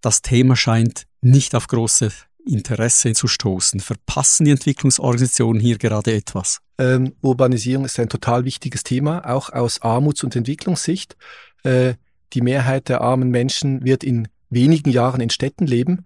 Das 0.02 0.22
Thema 0.22 0.58
scheint 0.58 1.06
nicht 1.22 1.56
auf 1.56 1.68
große 1.68 2.12
Interesse 2.46 3.14
zu 3.14 3.28
stoßen. 3.28 3.80
Verpassen 3.80 4.46
die 4.46 4.52
Entwicklungsorganisationen 4.52 5.62
hier 5.62 5.78
gerade 5.78 6.14
etwas? 6.14 6.60
Ähm, 6.78 7.14
Urbanisierung 7.22 7.86
ist 7.86 7.98
ein 8.00 8.10
total 8.10 8.44
wichtiges 8.44 8.84
Thema, 8.84 9.26
auch 9.26 9.50
aus 9.50 9.82
Armuts- 9.82 10.26
und 10.26 10.36
Entwicklungssicht. 10.36 11.16
Äh, 11.64 11.94
die 12.34 12.42
Mehrheit 12.42 12.90
der 12.90 13.00
armen 13.00 13.30
Menschen 13.30 13.86
wird 13.86 14.04
in 14.04 14.28
wenigen 14.50 14.92
Jahren 14.92 15.22
in 15.22 15.30
Städten 15.30 15.66
leben. 15.66 16.06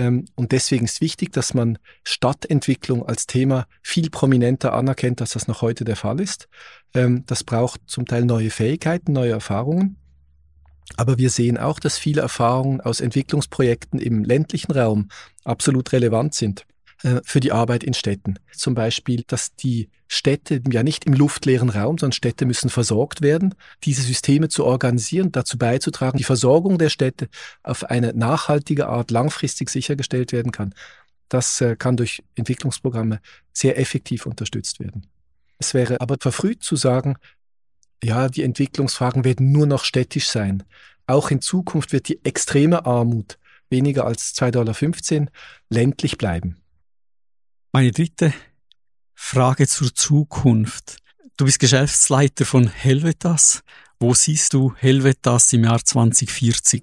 Ähm, 0.00 0.24
und 0.34 0.52
deswegen 0.52 0.86
ist 0.86 1.02
wichtig, 1.02 1.30
dass 1.32 1.52
man 1.52 1.76
Stadtentwicklung 2.04 3.04
als 3.04 3.26
Thema 3.26 3.66
viel 3.82 4.08
prominenter 4.08 4.72
anerkennt, 4.72 5.20
als 5.20 5.32
das 5.32 5.46
noch 5.46 5.60
heute 5.60 5.84
der 5.84 5.96
Fall 5.96 6.20
ist. 6.20 6.48
Ähm, 6.94 7.24
das 7.26 7.44
braucht 7.44 7.82
zum 7.84 8.06
Teil 8.06 8.24
neue 8.24 8.48
Fähigkeiten, 8.48 9.12
neue 9.12 9.32
Erfahrungen. 9.32 9.98
Aber 10.96 11.18
wir 11.18 11.28
sehen 11.28 11.58
auch, 11.58 11.78
dass 11.78 11.98
viele 11.98 12.22
Erfahrungen 12.22 12.80
aus 12.80 13.00
Entwicklungsprojekten 13.00 14.00
im 14.00 14.24
ländlichen 14.24 14.72
Raum 14.72 15.10
absolut 15.44 15.92
relevant 15.92 16.34
sind 16.34 16.64
äh, 17.02 17.20
für 17.24 17.40
die 17.40 17.52
Arbeit 17.52 17.84
in 17.84 17.94
Städten. 17.94 18.38
Zum 18.52 18.74
Beispiel, 18.74 19.24
dass 19.26 19.54
die 19.54 19.88
Städte 20.06 20.60
ja 20.70 20.82
nicht 20.82 21.04
im 21.04 21.12
luftleeren 21.12 21.70
Raum, 21.70 21.96
sondern 21.96 22.12
Städte 22.12 22.44
müssen 22.44 22.68
versorgt 22.68 23.22
werden. 23.22 23.54
Diese 23.84 24.02
Systeme 24.02 24.48
zu 24.48 24.64
organisieren, 24.64 25.32
dazu 25.32 25.56
beizutragen, 25.56 26.18
die 26.18 26.24
Versorgung 26.24 26.78
der 26.78 26.90
Städte 26.90 27.28
auf 27.62 27.84
eine 27.84 28.12
nachhaltige 28.12 28.88
Art 28.88 29.10
langfristig 29.10 29.70
sichergestellt 29.70 30.32
werden 30.32 30.52
kann. 30.52 30.74
Das 31.28 31.60
äh, 31.60 31.76
kann 31.76 31.96
durch 31.96 32.22
Entwicklungsprogramme 32.34 33.20
sehr 33.52 33.78
effektiv 33.78 34.26
unterstützt 34.26 34.80
werden. 34.80 35.06
Es 35.58 35.74
wäre 35.74 36.00
aber 36.00 36.16
verfrüht 36.20 36.62
zu 36.62 36.76
sagen, 36.76 37.16
ja, 38.02 38.28
die 38.28 38.42
Entwicklungsfragen 38.42 39.24
werden 39.24 39.52
nur 39.52 39.66
noch 39.66 39.84
städtisch 39.84 40.28
sein. 40.28 40.64
Auch 41.06 41.30
in 41.30 41.40
Zukunft 41.40 41.92
wird 41.92 42.08
die 42.08 42.24
extreme 42.24 42.84
Armut 42.84 43.38
weniger 43.68 44.06
als 44.06 44.34
2,15 44.34 44.50
Dollar 44.50 45.26
ländlich 45.68 46.18
bleiben. 46.18 46.59
Meine 47.72 47.92
dritte 47.92 48.32
Frage 49.14 49.68
zur 49.68 49.94
Zukunft. 49.94 50.96
Du 51.36 51.44
bist 51.44 51.60
Geschäftsleiter 51.60 52.44
von 52.44 52.66
Helvetas. 52.66 53.62
Wo 54.00 54.12
siehst 54.12 54.54
du 54.54 54.74
Helvetas 54.74 55.52
im 55.52 55.62
Jahr 55.62 55.78
2040? 55.78 56.82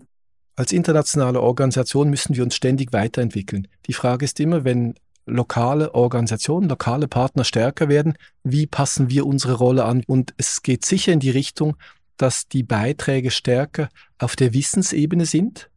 Als 0.55 0.71
internationale 0.71 1.41
Organisation 1.41 2.09
müssen 2.09 2.37
wir 2.37 2.43
uns 2.43 2.55
ständig 2.55 2.93
weiterentwickeln. 2.93 3.67
Die 3.87 3.93
Frage 3.93 4.23
ist 4.23 4.39
immer, 4.39 4.63
wenn 4.63 4.93
lokale 5.25 5.93
Organisationen, 5.93 6.69
lokale 6.69 7.09
Partner 7.09 7.43
stärker 7.43 7.89
werden, 7.89 8.13
wie 8.45 8.65
passen 8.65 9.09
wir 9.09 9.25
unsere 9.25 9.55
Rolle 9.55 9.83
an? 9.83 10.05
Und 10.07 10.33
es 10.37 10.63
geht 10.63 10.85
sicher 10.85 11.11
in 11.11 11.19
die 11.19 11.31
Richtung, 11.31 11.75
dass 12.15 12.47
die 12.47 12.63
Beiträge 12.63 13.31
stärker 13.31 13.89
auf 14.19 14.37
der 14.37 14.53
Wissensebene 14.53 15.25
sind, 15.25 15.69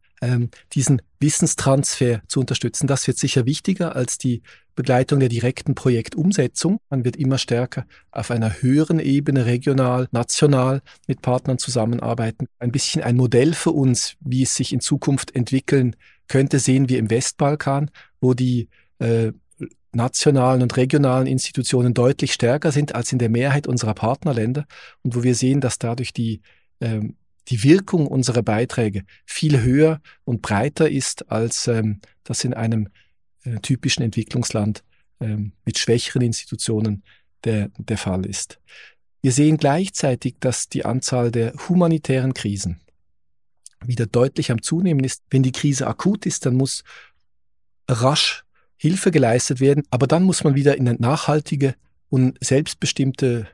diesen 0.73 1.01
Wissenstransfer 1.19 2.21
zu 2.27 2.39
unterstützen. 2.39 2.85
Das 2.85 3.07
wird 3.07 3.17
sicher 3.17 3.45
wichtiger 3.45 3.95
als 3.95 4.19
die 4.19 4.43
Begleitung 4.75 5.19
der 5.19 5.29
direkten 5.29 5.75
Projektumsetzung. 5.75 6.79
Man 6.89 7.03
wird 7.03 7.15
immer 7.15 7.37
stärker 7.37 7.85
auf 8.11 8.31
einer 8.31 8.61
höheren 8.61 8.99
Ebene, 8.99 9.45
regional, 9.45 10.07
national 10.11 10.81
mit 11.07 11.21
Partnern 11.21 11.57
zusammenarbeiten. 11.57 12.47
Ein 12.59 12.71
bisschen 12.71 13.03
ein 13.03 13.15
Modell 13.15 13.53
für 13.53 13.71
uns, 13.71 14.15
wie 14.19 14.43
es 14.43 14.55
sich 14.55 14.73
in 14.73 14.79
Zukunft 14.79 15.35
entwickeln 15.35 15.95
könnte, 16.27 16.59
sehen 16.59 16.87
wir 16.87 16.99
im 16.99 17.09
Westbalkan, 17.09 17.89
wo 18.21 18.33
die 18.33 18.69
äh, 18.99 19.31
nationalen 19.91 20.61
und 20.61 20.77
regionalen 20.77 21.27
Institutionen 21.27 21.93
deutlich 21.93 22.33
stärker 22.33 22.71
sind 22.71 22.95
als 22.95 23.11
in 23.11 23.19
der 23.19 23.29
Mehrheit 23.29 23.67
unserer 23.67 23.93
Partnerländer 23.93 24.65
und 25.01 25.15
wo 25.15 25.23
wir 25.23 25.35
sehen, 25.35 25.61
dass 25.61 25.79
dadurch 25.79 26.13
die, 26.13 26.41
ähm, 26.79 27.15
die 27.47 27.63
Wirkung 27.63 28.07
unserer 28.07 28.43
Beiträge 28.43 29.03
viel 29.25 29.61
höher 29.61 30.01
und 30.25 30.41
breiter 30.41 30.89
ist, 30.89 31.31
als 31.31 31.67
ähm, 31.67 31.99
das 32.23 32.43
in 32.43 32.53
einem 32.53 32.89
äh, 33.43 33.59
typischen 33.59 34.03
Entwicklungsland 34.03 34.83
ähm, 35.19 35.53
mit 35.65 35.77
schwächeren 35.77 36.21
Institutionen 36.21 37.03
der, 37.43 37.69
der 37.77 37.97
Fall 37.97 38.25
ist. 38.25 38.59
Wir 39.21 39.31
sehen 39.31 39.57
gleichzeitig, 39.57 40.35
dass 40.39 40.69
die 40.69 40.85
Anzahl 40.85 41.31
der 41.31 41.53
humanitären 41.69 42.33
Krisen 42.33 42.79
wieder 43.83 44.05
deutlich 44.05 44.51
am 44.51 44.61
Zunehmen 44.61 45.03
ist. 45.03 45.23
Wenn 45.29 45.43
die 45.43 45.51
Krise 45.51 45.87
akut 45.87 46.25
ist, 46.25 46.45
dann 46.45 46.55
muss 46.55 46.83
rasch 47.87 48.43
Hilfe 48.77 49.11
geleistet 49.11 49.59
werden, 49.59 49.83
aber 49.91 50.07
dann 50.07 50.23
muss 50.23 50.43
man 50.43 50.55
wieder 50.55 50.75
in 50.75 50.87
eine 50.87 50.97
nachhaltige 50.99 51.75
und 52.09 52.37
selbstbestimmte 52.43 53.47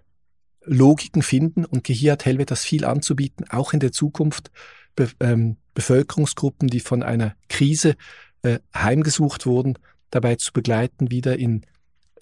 Logiken 0.67 1.21
finden 1.21 1.65
und 1.65 1.87
hier 1.87 2.13
hat 2.13 2.25
Helvetas 2.25 2.63
viel 2.63 2.85
anzubieten, 2.85 3.45
auch 3.49 3.73
in 3.73 3.79
der 3.79 3.91
Zukunft 3.91 4.51
Be 4.95 5.09
ähm, 5.19 5.57
Bevölkerungsgruppen, 5.73 6.69
die 6.69 6.79
von 6.79 7.03
einer 7.03 7.35
Krise 7.49 7.95
äh, 8.41 8.59
heimgesucht 8.75 9.45
wurden, 9.45 9.77
dabei 10.09 10.35
zu 10.35 10.51
begleiten, 10.51 11.11
wieder 11.11 11.37
in 11.37 11.65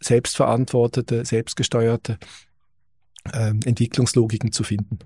selbstverantwortete, 0.01 1.23
selbstgesteuerte 1.23 2.17
äh, 3.31 3.53
Entwicklungslogiken 3.65 4.51
zu 4.51 4.63
finden. 4.63 4.99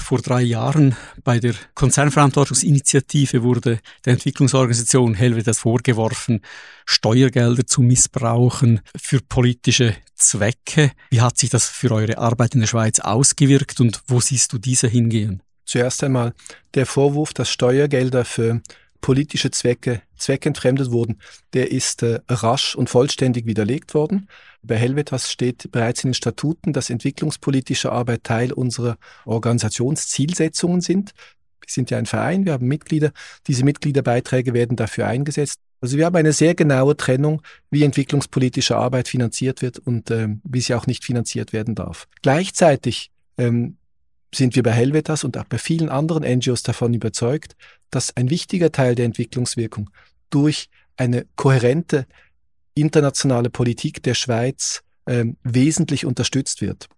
Vor 0.00 0.22
drei 0.22 0.42
Jahren 0.42 0.96
bei 1.22 1.38
der 1.38 1.54
Konzernverantwortungsinitiative 1.74 3.42
wurde 3.42 3.80
der 4.06 4.14
Entwicklungsorganisation 4.14 5.14
Helvetas 5.14 5.58
vorgeworfen, 5.58 6.40
Steuergelder 6.86 7.66
zu 7.66 7.82
missbrauchen 7.82 8.80
für 8.96 9.20
politische 9.20 9.94
Zwecke. 10.14 10.92
Wie 11.10 11.20
hat 11.20 11.36
sich 11.36 11.50
das 11.50 11.68
für 11.68 11.90
eure 11.90 12.16
Arbeit 12.16 12.54
in 12.54 12.60
der 12.60 12.68
Schweiz 12.68 13.00
ausgewirkt 13.00 13.80
und 13.80 14.00
wo 14.06 14.20
siehst 14.20 14.52
du 14.52 14.58
diese 14.58 14.88
hingehen? 14.88 15.42
Zuerst 15.66 16.02
einmal 16.02 16.32
der 16.72 16.86
Vorwurf, 16.86 17.34
dass 17.34 17.50
Steuergelder 17.50 18.24
für 18.24 18.62
politische 19.00 19.50
Zwecke 19.50 20.02
zweckentfremdet 20.16 20.90
wurden, 20.90 21.20
der 21.52 21.70
ist 21.70 22.02
äh, 22.02 22.20
rasch 22.28 22.74
und 22.74 22.90
vollständig 22.90 23.46
widerlegt 23.46 23.94
worden. 23.94 24.28
Bei 24.62 24.76
Helvetas 24.76 25.30
steht 25.30 25.70
bereits 25.70 26.04
in 26.04 26.10
den 26.10 26.14
Statuten, 26.14 26.72
dass 26.72 26.90
entwicklungspolitische 26.90 27.92
Arbeit 27.92 28.24
Teil 28.24 28.52
unserer 28.52 28.98
Organisationszielsetzungen 29.24 30.80
sind. 30.80 31.12
Wir 31.60 31.72
sind 31.72 31.90
ja 31.90 31.98
ein 31.98 32.06
Verein, 32.06 32.44
wir 32.44 32.52
haben 32.52 32.66
Mitglieder. 32.66 33.12
Diese 33.46 33.64
Mitgliederbeiträge 33.64 34.54
werden 34.54 34.76
dafür 34.76 35.06
eingesetzt. 35.06 35.60
Also 35.80 35.96
wir 35.96 36.06
haben 36.06 36.16
eine 36.16 36.32
sehr 36.32 36.54
genaue 36.54 36.96
Trennung, 36.96 37.42
wie 37.70 37.84
entwicklungspolitische 37.84 38.76
Arbeit 38.76 39.06
finanziert 39.06 39.62
wird 39.62 39.78
und 39.78 40.10
äh, 40.10 40.28
wie 40.42 40.60
sie 40.60 40.74
auch 40.74 40.86
nicht 40.86 41.04
finanziert 41.04 41.52
werden 41.52 41.76
darf. 41.76 42.08
Gleichzeitig 42.22 43.12
ähm, 43.36 43.76
sind 44.34 44.56
wir 44.56 44.62
bei 44.62 44.72
Helvetas 44.72 45.24
und 45.24 45.38
auch 45.38 45.44
bei 45.44 45.58
vielen 45.58 45.88
anderen 45.88 46.24
NGOs 46.24 46.62
davon 46.62 46.94
überzeugt, 46.94 47.54
dass 47.90 48.16
ein 48.16 48.30
wichtiger 48.30 48.72
Teil 48.72 48.94
der 48.94 49.04
Entwicklungswirkung 49.04 49.90
durch 50.30 50.68
eine 50.96 51.26
kohärente 51.36 52.06
internationale 52.74 53.50
Politik 53.50 54.02
der 54.02 54.14
Schweiz 54.14 54.82
äh, 55.06 55.24
wesentlich 55.42 56.04
unterstützt 56.04 56.60
wird. 56.60 56.88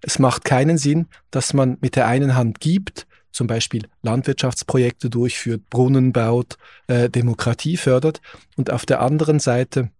Es 0.00 0.18
macht 0.18 0.44
keinen 0.44 0.78
Sinn, 0.78 1.06
dass 1.30 1.54
man 1.54 1.78
mit 1.80 1.96
der 1.96 2.06
einen 2.06 2.34
Hand 2.34 2.60
gibt, 2.60 3.06
zum 3.30 3.46
Beispiel 3.46 3.88
Landwirtschaftsprojekte 4.02 5.08
durchführt, 5.08 5.70
Brunnen 5.70 6.12
baut, 6.12 6.56
äh, 6.86 7.08
Demokratie 7.08 7.76
fördert 7.76 8.20
und 8.56 8.70
auf 8.70 8.84
der 8.84 9.00
anderen 9.00 9.40
Seite 9.40 9.90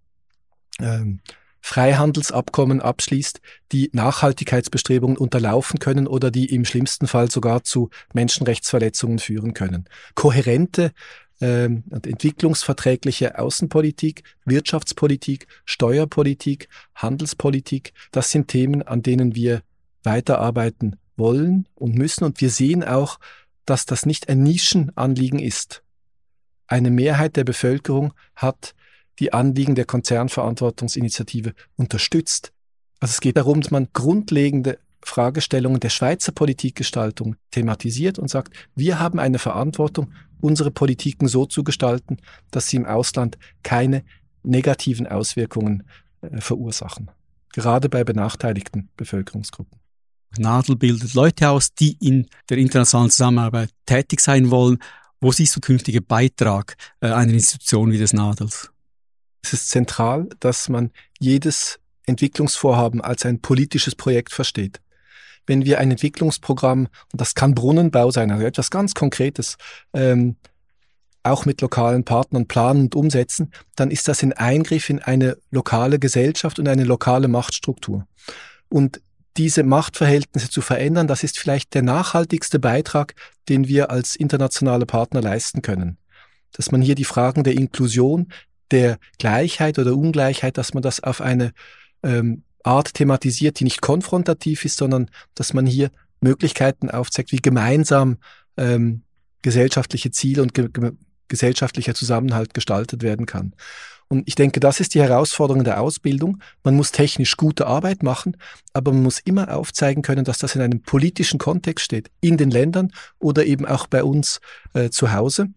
ähm, 0.80 1.20
Freihandelsabkommen 1.62 2.80
abschließt, 2.80 3.40
die 3.70 3.88
Nachhaltigkeitsbestrebungen 3.92 5.16
unterlaufen 5.16 5.78
können 5.78 6.06
oder 6.08 6.30
die 6.30 6.52
im 6.52 6.64
schlimmsten 6.64 7.06
Fall 7.06 7.30
sogar 7.30 7.62
zu 7.62 7.88
Menschenrechtsverletzungen 8.12 9.20
führen 9.20 9.54
können. 9.54 9.84
Kohärente 10.14 10.90
ähm, 11.40 11.84
und 11.88 12.06
entwicklungsverträgliche 12.06 13.38
Außenpolitik, 13.38 14.24
Wirtschaftspolitik, 14.44 15.46
Steuerpolitik, 15.64 16.68
Handelspolitik, 16.96 17.92
das 18.10 18.30
sind 18.30 18.48
Themen, 18.48 18.82
an 18.82 19.02
denen 19.02 19.36
wir 19.36 19.62
weiterarbeiten 20.02 20.96
wollen 21.16 21.68
und 21.76 21.94
müssen. 21.94 22.24
Und 22.24 22.40
wir 22.40 22.50
sehen 22.50 22.82
auch, 22.82 23.18
dass 23.66 23.86
das 23.86 24.04
nicht 24.04 24.28
ein 24.28 24.42
Nischenanliegen 24.42 25.38
ist. 25.38 25.84
Eine 26.66 26.90
Mehrheit 26.90 27.36
der 27.36 27.44
Bevölkerung 27.44 28.14
hat 28.34 28.74
die 29.22 29.32
Anliegen 29.32 29.76
der 29.76 29.84
Konzernverantwortungsinitiative 29.84 31.54
unterstützt. 31.76 32.52
Also 32.98 33.12
es 33.12 33.20
geht 33.20 33.36
darum, 33.36 33.60
dass 33.60 33.70
man 33.70 33.86
grundlegende 33.92 34.80
Fragestellungen 35.00 35.78
der 35.78 35.90
Schweizer 35.90 36.32
Politikgestaltung 36.32 37.36
thematisiert 37.52 38.18
und 38.18 38.28
sagt, 38.28 38.52
wir 38.74 38.98
haben 38.98 39.20
eine 39.20 39.38
Verantwortung, 39.38 40.12
unsere 40.40 40.72
Politiken 40.72 41.28
so 41.28 41.46
zu 41.46 41.62
gestalten, 41.62 42.16
dass 42.50 42.66
sie 42.66 42.78
im 42.78 42.84
Ausland 42.84 43.38
keine 43.62 44.02
negativen 44.42 45.06
Auswirkungen 45.06 45.84
äh, 46.22 46.40
verursachen. 46.40 47.08
Gerade 47.52 47.88
bei 47.88 48.02
benachteiligten 48.02 48.88
Bevölkerungsgruppen. 48.96 49.78
Nadel 50.36 50.74
bildet 50.74 51.14
Leute 51.14 51.48
aus, 51.48 51.72
die 51.74 51.96
in 52.00 52.26
der 52.50 52.58
internationalen 52.58 53.10
Zusammenarbeit 53.10 53.70
tätig 53.86 54.20
sein 54.20 54.50
wollen. 54.50 54.78
Wo 55.20 55.30
siehst 55.30 55.54
du 55.54 55.60
künftige 55.60 56.00
Beitrag 56.00 56.74
äh, 57.00 57.06
einer 57.06 57.32
Institution 57.32 57.92
wie 57.92 57.98
des 57.98 58.14
Nadels? 58.14 58.72
Es 59.42 59.52
ist 59.52 59.70
zentral, 59.70 60.28
dass 60.40 60.68
man 60.68 60.90
jedes 61.18 61.78
Entwicklungsvorhaben 62.06 63.00
als 63.00 63.26
ein 63.26 63.40
politisches 63.40 63.94
Projekt 63.94 64.32
versteht. 64.32 64.80
Wenn 65.46 65.64
wir 65.64 65.78
ein 65.78 65.90
Entwicklungsprogramm, 65.90 66.86
und 67.12 67.20
das 67.20 67.34
kann 67.34 67.54
Brunnenbau 67.54 68.10
sein, 68.10 68.30
also 68.30 68.44
etwas 68.44 68.70
ganz 68.70 68.94
Konkretes, 68.94 69.56
ähm, 69.92 70.36
auch 71.24 71.44
mit 71.44 71.60
lokalen 71.60 72.04
Partnern 72.04 72.46
planen 72.46 72.82
und 72.82 72.94
umsetzen, 72.94 73.52
dann 73.76 73.90
ist 73.90 74.08
das 74.08 74.22
ein 74.22 74.32
Eingriff 74.32 74.90
in 74.90 74.98
eine 74.98 75.36
lokale 75.50 75.98
Gesellschaft 75.98 76.58
und 76.58 76.68
eine 76.68 76.84
lokale 76.84 77.28
Machtstruktur. 77.28 78.06
Und 78.68 79.00
diese 79.36 79.62
Machtverhältnisse 79.62 80.50
zu 80.50 80.60
verändern, 80.60 81.06
das 81.06 81.22
ist 81.22 81.38
vielleicht 81.38 81.74
der 81.74 81.82
nachhaltigste 81.82 82.58
Beitrag, 82.58 83.14
den 83.48 83.68
wir 83.68 83.90
als 83.90 84.16
internationale 84.16 84.84
Partner 84.84 85.22
leisten 85.22 85.62
können. 85.62 85.96
Dass 86.52 86.70
man 86.70 86.82
hier 86.82 86.94
die 86.94 87.04
Fragen 87.04 87.44
der 87.44 87.54
Inklusion, 87.54 88.28
der 88.72 88.98
Gleichheit 89.18 89.78
oder 89.78 89.94
Ungleichheit, 89.96 90.58
dass 90.58 90.74
man 90.74 90.82
das 90.82 91.02
auf 91.02 91.20
eine 91.20 91.52
ähm, 92.02 92.42
Art 92.64 92.94
thematisiert, 92.94 93.60
die 93.60 93.64
nicht 93.64 93.80
konfrontativ 93.80 94.64
ist, 94.64 94.78
sondern 94.78 95.10
dass 95.34 95.52
man 95.52 95.66
hier 95.66 95.90
Möglichkeiten 96.20 96.90
aufzeigt, 96.90 97.32
wie 97.32 97.42
gemeinsam 97.42 98.18
ähm, 98.56 99.02
gesellschaftliche 99.42 100.10
Ziele 100.10 100.42
und 100.42 100.54
ge 100.54 100.68
gesellschaftlicher 101.28 101.94
Zusammenhalt 101.94 102.52
gestaltet 102.52 103.02
werden 103.02 103.24
kann. 103.24 103.54
Und 104.08 104.28
ich 104.28 104.34
denke, 104.34 104.60
das 104.60 104.80
ist 104.80 104.94
die 104.94 105.00
Herausforderung 105.00 105.64
der 105.64 105.80
Ausbildung. 105.80 106.42
Man 106.62 106.76
muss 106.76 106.92
technisch 106.92 107.38
gute 107.38 107.66
Arbeit 107.66 108.02
machen, 108.02 108.36
aber 108.74 108.92
man 108.92 109.02
muss 109.02 109.18
immer 109.20 109.56
aufzeigen 109.56 110.02
können, 110.02 110.26
dass 110.26 110.36
das 110.36 110.54
in 110.54 110.60
einem 110.60 110.82
politischen 110.82 111.38
Kontext 111.38 111.86
steht, 111.86 112.10
in 112.20 112.36
den 112.36 112.50
Ländern 112.50 112.92
oder 113.18 113.46
eben 113.46 113.64
auch 113.64 113.86
bei 113.86 114.04
uns 114.04 114.42
äh, 114.74 114.90
zu 114.90 115.12
Hause, 115.12 115.48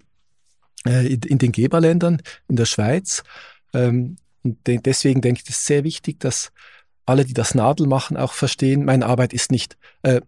in, 0.86 1.22
in, 1.22 1.38
den 1.38 1.52
Geberländern, 1.52 2.22
in 2.48 2.56
der 2.56 2.66
Schweiz. 2.66 3.24
Ähm, 3.74 4.18
und 4.44 4.66
de 4.68 4.80
deswegen 4.80 5.22
denke 5.22 5.42
ich, 5.44 5.50
es 5.50 5.58
ist 5.58 5.66
sehr 5.66 5.84
wichtig, 5.84 6.20
dass 6.20 6.52
alle, 7.06 7.26
die 7.26 7.34
das 7.34 7.56
Nadel 7.56 7.88
machen, 7.88 8.18
auch 8.18 8.34
verstehen, 8.34 8.86
meine 8.86 9.06
Arbeit 9.06 9.34
ist 9.34 9.52
nicht 9.52 9.78
äh, 10.04 10.22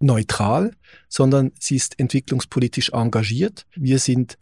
neutral, 0.00 0.72
sondern 1.08 1.52
sie 1.58 1.76
ist 1.76 1.98
entwicklungspolitisch 1.98 2.90
engagiert. 2.90 3.66
Wir 3.74 3.98
sind 3.98 4.38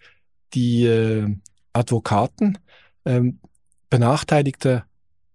die 0.55 0.85
äh, 0.85 1.35
Advokaten 1.73 2.59
ähm, 3.05 3.38
benachteiligter 3.91 4.87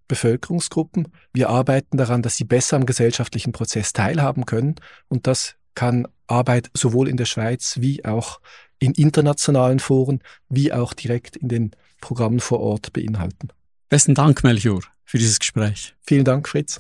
Bevölkerungsgruppen. 0.08 1.10
Wir 1.34 1.50
arbeiten 1.50 1.98
daran, 1.98 2.22
dass 2.22 2.38
sie 2.38 2.46
besser 2.46 2.78
am 2.78 2.86
gesellschaftlichen 2.86 3.52
Prozess 3.52 3.94
teilhaben 3.94 4.46
können. 4.46 4.76
Und 5.08 5.28
das 5.28 5.56
kann 5.76 6.08
Arbeit 6.28 6.70
sowohl 6.74 7.08
in 7.08 7.18
der 7.18 7.26
Schweiz 7.26 7.78
wie 7.80 8.06
auch 8.06 8.40
in 8.80 8.94
internationalen 8.94 9.80
Foren, 9.80 10.22
wie 10.50 10.72
auch 10.72 10.94
direkt 10.94 11.36
in 11.36 11.48
den 11.50 11.72
Programmen 12.02 12.40
vor 12.40 12.60
Ort 12.60 12.94
beinhalten. 12.94 13.50
Besten 13.90 14.16
Dank, 14.16 14.44
Melchior, 14.44 14.82
für 15.06 15.18
dieses 15.18 15.40
Gespräch. 15.40 15.96
Vielen 16.02 16.26
Dank, 16.26 16.48
Fritz. 16.48 16.78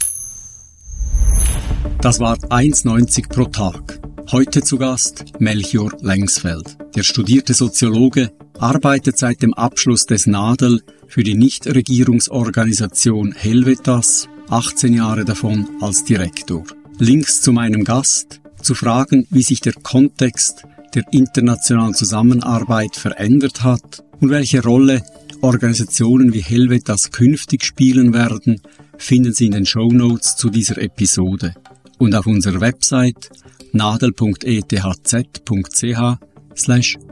Das 2.01 2.19
war 2.19 2.38
1,90 2.38 3.29
pro 3.29 3.45
Tag. 3.45 3.99
Heute 4.31 4.62
zu 4.62 4.77
Gast 4.77 5.39
Melchior 5.39 5.93
Lengsfeld. 6.01 6.77
Der 6.95 7.03
studierte 7.03 7.53
Soziologe 7.53 8.33
arbeitet 8.60 9.17
seit 9.17 9.41
dem 9.41 9.53
Abschluss 9.53 10.05
des 10.05 10.27
NADEL 10.27 10.81
für 11.07 11.23
die 11.23 11.36
Nichtregierungsorganisation 11.36 13.31
Helvetas, 13.31 14.27
18 14.49 14.93
Jahre 14.93 15.23
davon 15.23 15.67
als 15.79 16.03
Direktor. 16.03 16.65
Links 16.99 17.41
zu 17.41 17.53
meinem 17.53 17.83
Gast, 17.83 18.41
zu 18.62 18.75
fragen, 18.75 19.27
wie 19.29 19.43
sich 19.43 19.62
der 19.62 19.73
Kontext 19.73 20.65
der 20.97 21.05
internationalen 21.12 21.93
Zusammenarbeit 21.93 22.95
verändert 22.95 23.63
hat 23.63 24.03
und 24.19 24.31
welche 24.31 24.63
Rolle 24.63 25.03
Organisationen 25.41 26.33
wie 26.33 26.41
Helvetas 26.41 27.12
künftig 27.12 27.63
spielen 27.63 28.13
werden, 28.13 28.62
finden 28.97 29.31
Sie 29.31 29.45
in 29.45 29.51
den 29.51 29.67
Show 29.67 29.89
Notes 29.91 30.36
zu 30.36 30.49
dieser 30.49 30.81
Episode 30.81 31.53
und 31.99 32.15
auf 32.15 32.25
unserer 32.25 32.62
Website 32.62 33.29
nadel.ethz.ch 33.73 34.57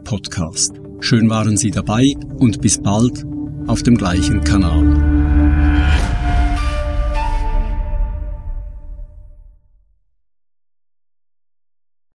podcast. 0.03 0.73
Schön 0.99 1.29
waren 1.29 1.55
Sie 1.55 1.69
dabei 1.69 2.15
und 2.39 2.61
bis 2.61 2.81
bald 2.81 3.23
auf 3.67 3.83
dem 3.83 3.97
gleichen 3.97 4.43
Kanal. 4.43 5.14